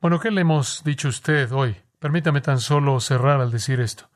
Bueno, 0.01 0.19
¿qué 0.19 0.32
le 0.32 0.41
hemos 0.41 0.84
dicho 0.84 1.08
a 1.08 1.10
usted 1.10 1.51
hoy? 1.51 1.78
Permítame 1.99 2.41
tan 2.41 2.60
solo 2.60 2.99
cerrar 2.99 3.41
al 3.41 3.51
decir 3.51 3.80
esto 3.80 4.10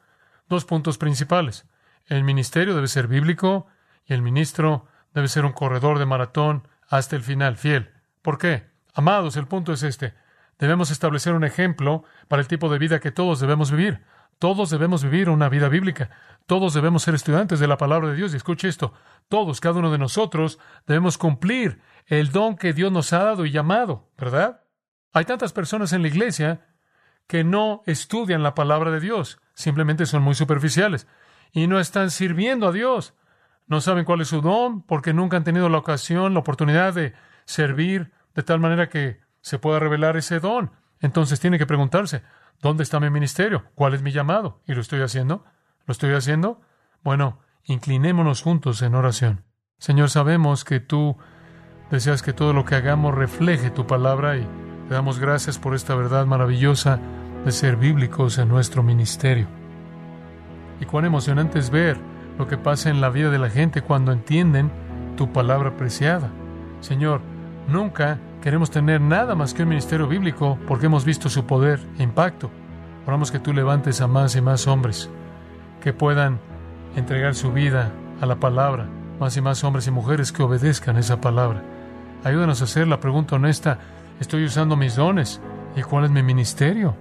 dos 0.49 0.65
puntos 0.65 0.97
principales. 0.97 1.65
El 2.07 2.23
ministerio 2.23 2.75
debe 2.75 2.87
ser 2.87 3.07
bíblico 3.07 3.67
y 4.05 4.13
el 4.13 4.21
ministro 4.21 4.87
debe 5.13 5.27
ser 5.27 5.45
un 5.45 5.53
corredor 5.53 5.99
de 5.99 6.07
maratón 6.07 6.67
hasta 6.87 7.15
el 7.15 7.21
final, 7.21 7.55
fiel. 7.55 7.91
¿Por 8.21 8.37
qué? 8.37 8.67
Amados, 8.93 9.37
el 9.37 9.47
punto 9.47 9.71
es 9.71 9.83
este. 9.83 10.15
Debemos 10.57 10.91
establecer 10.91 11.33
un 11.33 11.45
ejemplo 11.45 12.03
para 12.27 12.41
el 12.41 12.47
tipo 12.47 12.69
de 12.69 12.79
vida 12.79 12.99
que 12.99 13.11
todos 13.11 13.39
debemos 13.39 13.71
vivir. 13.71 14.03
Todos 14.37 14.69
debemos 14.69 15.03
vivir 15.03 15.29
una 15.29 15.49
vida 15.49 15.67
bíblica. 15.67 16.09
Todos 16.45 16.73
debemos 16.73 17.03
ser 17.03 17.15
estudiantes 17.15 17.59
de 17.59 17.67
la 17.67 17.77
palabra 17.77 18.09
de 18.09 18.15
Dios. 18.15 18.33
Y 18.33 18.37
escuche 18.37 18.67
esto. 18.67 18.93
Todos, 19.27 19.59
cada 19.59 19.79
uno 19.79 19.91
de 19.91 19.97
nosotros, 19.97 20.59
debemos 20.87 21.17
cumplir 21.17 21.81
el 22.05 22.31
don 22.31 22.55
que 22.55 22.73
Dios 22.73 22.91
nos 22.91 23.11
ha 23.13 23.23
dado 23.23 23.45
y 23.45 23.51
llamado, 23.51 24.09
¿verdad? 24.17 24.61
Hay 25.13 25.25
tantas 25.25 25.53
personas 25.53 25.93
en 25.93 26.01
la 26.01 26.07
iglesia 26.07 26.65
que 27.27 27.43
no 27.43 27.83
estudian 27.85 28.41
la 28.41 28.55
palabra 28.55 28.89
de 28.89 28.99
Dios, 28.99 29.39
simplemente 29.53 30.07
son 30.07 30.23
muy 30.23 30.33
superficiales 30.33 31.07
y 31.51 31.67
no 31.67 31.79
están 31.79 32.09
sirviendo 32.09 32.67
a 32.67 32.71
Dios. 32.71 33.13
No 33.67 33.81
saben 33.81 34.05
cuál 34.05 34.21
es 34.21 34.29
su 34.29 34.41
don 34.41 34.81
porque 34.81 35.13
nunca 35.13 35.37
han 35.37 35.43
tenido 35.43 35.69
la 35.69 35.77
ocasión, 35.77 36.33
la 36.33 36.39
oportunidad 36.39 36.93
de 36.93 37.13
servir 37.45 38.11
de 38.33 38.41
tal 38.41 38.59
manera 38.59 38.89
que 38.89 39.21
se 39.41 39.59
pueda 39.59 39.79
revelar 39.79 40.17
ese 40.17 40.39
don. 40.39 40.71
Entonces 41.01 41.39
tiene 41.39 41.57
que 41.57 41.65
preguntarse, 41.65 42.23
¿dónde 42.61 42.83
está 42.83 42.99
mi 42.99 43.09
ministerio? 43.09 43.65
¿Cuál 43.75 43.93
es 43.93 44.01
mi 44.01 44.11
llamado? 44.11 44.61
¿Y 44.67 44.73
lo 44.73 44.81
estoy 44.81 45.01
haciendo? 45.01 45.45
¿Lo 45.85 45.91
estoy 45.91 46.13
haciendo? 46.13 46.61
Bueno, 47.03 47.39
inclinémonos 47.63 48.41
juntos 48.41 48.81
en 48.81 48.95
oración. 48.95 49.45
Señor, 49.77 50.09
sabemos 50.09 50.65
que 50.65 50.79
tú 50.79 51.17
deseas 51.89 52.21
que 52.21 52.33
todo 52.33 52.53
lo 52.53 52.65
que 52.65 52.75
hagamos 52.75 53.15
refleje 53.15 53.69
tu 53.69 53.87
palabra 53.87 54.37
y 54.37 54.45
te 54.87 54.93
damos 54.93 55.19
gracias 55.19 55.57
por 55.57 55.73
esta 55.73 55.95
verdad 55.95 56.25
maravillosa 56.25 56.99
de 57.45 57.51
ser 57.51 57.77
bíblicos 57.77 58.37
en 58.37 58.49
nuestro 58.49 58.83
ministerio. 58.83 59.47
Y 60.81 60.85
cuán 60.85 61.05
emocionante 61.05 61.59
es 61.59 61.69
ver 61.69 61.97
lo 62.37 62.47
que 62.47 62.57
pasa 62.57 62.89
en 62.89 63.01
la 63.01 63.09
vida 63.09 63.29
de 63.29 63.39
la 63.39 63.49
gente 63.49 63.81
cuando 63.81 64.11
entienden 64.11 64.71
tu 65.15 65.31
palabra 65.31 65.75
preciada. 65.77 66.31
Señor, 66.81 67.21
nunca 67.67 68.19
queremos 68.41 68.71
tener 68.71 69.01
nada 69.01 69.35
más 69.35 69.53
que 69.53 69.63
un 69.63 69.69
ministerio 69.69 70.07
bíblico 70.07 70.57
porque 70.67 70.85
hemos 70.85 71.05
visto 71.05 71.29
su 71.29 71.45
poder 71.45 71.79
e 71.97 72.03
impacto. 72.03 72.49
Oramos 73.05 73.31
que 73.31 73.39
tú 73.39 73.53
levantes 73.53 74.01
a 74.01 74.07
más 74.07 74.35
y 74.35 74.41
más 74.41 74.67
hombres 74.67 75.09
que 75.81 75.93
puedan 75.93 76.39
entregar 76.95 77.35
su 77.35 77.51
vida 77.51 77.91
a 78.21 78.25
la 78.25 78.39
palabra, 78.39 78.87
más 79.19 79.35
y 79.37 79.41
más 79.41 79.63
hombres 79.63 79.87
y 79.87 79.91
mujeres 79.91 80.31
que 80.31 80.43
obedezcan 80.43 80.97
esa 80.97 81.21
palabra. 81.21 81.63
Ayúdanos 82.23 82.61
a 82.61 82.65
hacer 82.65 82.87
la 82.87 82.99
pregunta 82.99 83.35
honesta, 83.35 83.79
¿estoy 84.19 84.43
usando 84.43 84.75
mis 84.75 84.95
dones? 84.95 85.41
¿Y 85.75 85.81
cuál 85.81 86.05
es 86.05 86.11
mi 86.11 86.23
ministerio? 86.23 86.95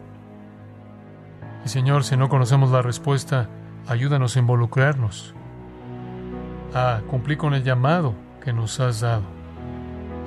Y 1.65 1.69
Señor, 1.69 2.05
si 2.05 2.17
no 2.17 2.29
conocemos 2.29 2.71
la 2.71 2.83
respuesta, 2.83 3.49
ayúdanos 3.89 4.37
a 4.37 4.39
involucrarnos, 4.39 5.35
a 6.75 7.01
cumplir 7.09 7.39
con 7.39 7.55
el 7.55 7.65
llamado 7.65 8.15
que 8.43 8.53
nos 8.53 8.79
has 8.81 9.01
dado, 9.01 9.25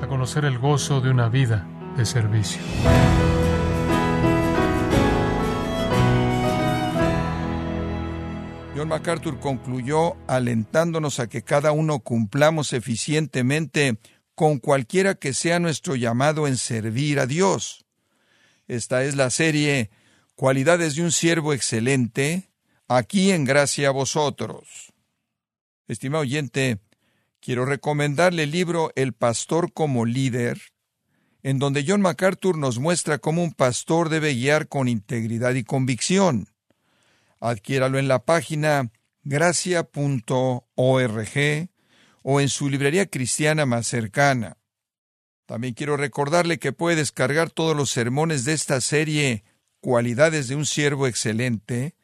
a 0.01 0.07
conocer 0.07 0.45
el 0.45 0.57
gozo 0.57 0.99
de 0.99 1.11
una 1.11 1.29
vida 1.29 1.67
de 1.95 2.05
servicio. 2.05 2.61
John 8.75 8.87
MacArthur 8.87 9.39
concluyó 9.39 10.15
alentándonos 10.27 11.19
a 11.19 11.27
que 11.27 11.43
cada 11.43 11.71
uno 11.71 11.99
cumplamos 11.99 12.73
eficientemente 12.73 13.97
con 14.33 14.59
cualquiera 14.59 15.15
que 15.15 15.33
sea 15.33 15.59
nuestro 15.59 15.95
llamado 15.95 16.47
en 16.47 16.57
servir 16.57 17.19
a 17.19 17.27
Dios. 17.27 17.85
Esta 18.67 19.03
es 19.03 19.15
la 19.15 19.29
serie 19.29 19.91
Cualidades 20.35 20.95
de 20.95 21.03
un 21.03 21.11
siervo 21.11 21.53
excelente, 21.53 22.49
aquí 22.87 23.31
en 23.31 23.45
gracia 23.45 23.89
a 23.89 23.91
vosotros. 23.91 24.91
Estimado 25.87 26.23
oyente, 26.23 26.79
quiero 27.41 27.65
recomendarle 27.65 28.43
el 28.43 28.51
libro 28.51 28.91
El 28.95 29.13
pastor 29.13 29.73
como 29.73 30.06
líder, 30.06 30.62
en 31.43 31.60
donde 31.60 31.84
John 31.86 32.01
MacArthur 32.01 32.58
nos 32.58 32.80
muestra 32.80 33.17
cómo 33.17 33.43
un 33.43 33.51
pastor 33.51 34.10
debe 34.10 34.36
guiar 34.36 34.67
con 34.67 34.88
integridad 34.88 35.56
y 35.56 35.63
convicción. 35.63 36.47
Adquiéralo 37.39 37.97
en 37.97 38.08
la 38.08 38.23
página 38.23 38.91
gracia.org 39.23 40.62
o 42.23 42.39
en 42.39 42.49
su 42.49 42.69
librería 42.69 43.08
cristiana 43.08 43.65
más 43.65 43.88
cercana. 43.88 44.58
También 45.47 45.73
quiero 45.73 45.97
recordarle 45.97 46.60
que 46.60 46.71
puede 46.71 46.95
descargar 46.97 47.49
todos 47.49 47.75
los 47.75 47.89
sermones 47.89 48.45
de 48.45 48.54
esta 48.54 48.80
serie 48.80 49.43
Cualidades 49.82 50.47
de 50.47 50.56
un 50.56 50.67
siervo 50.67 51.08
excelente, 51.08 51.95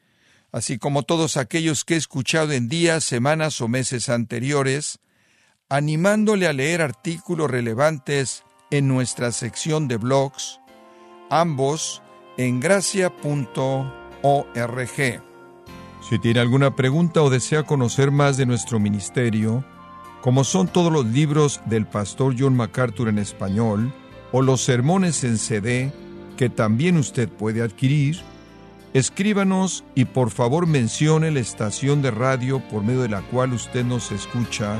así 0.51 0.79
como 0.79 1.03
todos 1.03 1.37
aquellos 1.37 1.85
que 1.85 1.93
he 1.93 1.97
escuchado 1.97 2.53
en 2.53 2.69
días, 2.69 3.03
semanas 3.03 3.61
o 3.61 3.67
meses 3.67 4.09
anteriores, 4.09 4.99
animándole 5.69 6.47
a 6.47 6.53
leer 6.53 6.81
artículos 6.81 7.51
relevantes 7.51 8.43
en 8.71 8.87
nuestra 8.87 9.31
sección 9.31 9.87
de 9.87 9.97
blogs, 9.97 10.61
ambos 11.29 12.01
en 12.37 12.59
gracia.org. 12.59 13.13
Si 16.09 16.19
tiene 16.19 16.39
alguna 16.39 16.75
pregunta 16.75 17.21
o 17.21 17.29
desea 17.29 17.63
conocer 17.63 18.11
más 18.11 18.37
de 18.37 18.45
nuestro 18.45 18.79
ministerio, 18.79 19.65
como 20.21 20.43
son 20.43 20.67
todos 20.67 20.91
los 20.91 21.05
libros 21.05 21.59
del 21.65 21.85
pastor 21.85 22.35
John 22.37 22.55
MacArthur 22.55 23.09
en 23.09 23.19
español, 23.19 23.93
o 24.31 24.41
los 24.41 24.61
sermones 24.61 25.23
en 25.23 25.37
CD, 25.37 25.91
que 26.37 26.49
también 26.49 26.97
usted 26.97 27.27
puede 27.29 27.61
adquirir, 27.61 28.21
escríbanos 28.93 29.83
y 29.95 30.05
por 30.05 30.31
favor 30.31 30.65
mencione 30.65 31.31
la 31.31 31.39
estación 31.39 32.01
de 32.01 32.11
radio 32.11 32.59
por 32.69 32.83
medio 32.83 33.01
de 33.01 33.09
la 33.09 33.21
cual 33.21 33.53
usted 33.53 33.83
nos 33.83 34.11
escucha 34.11 34.79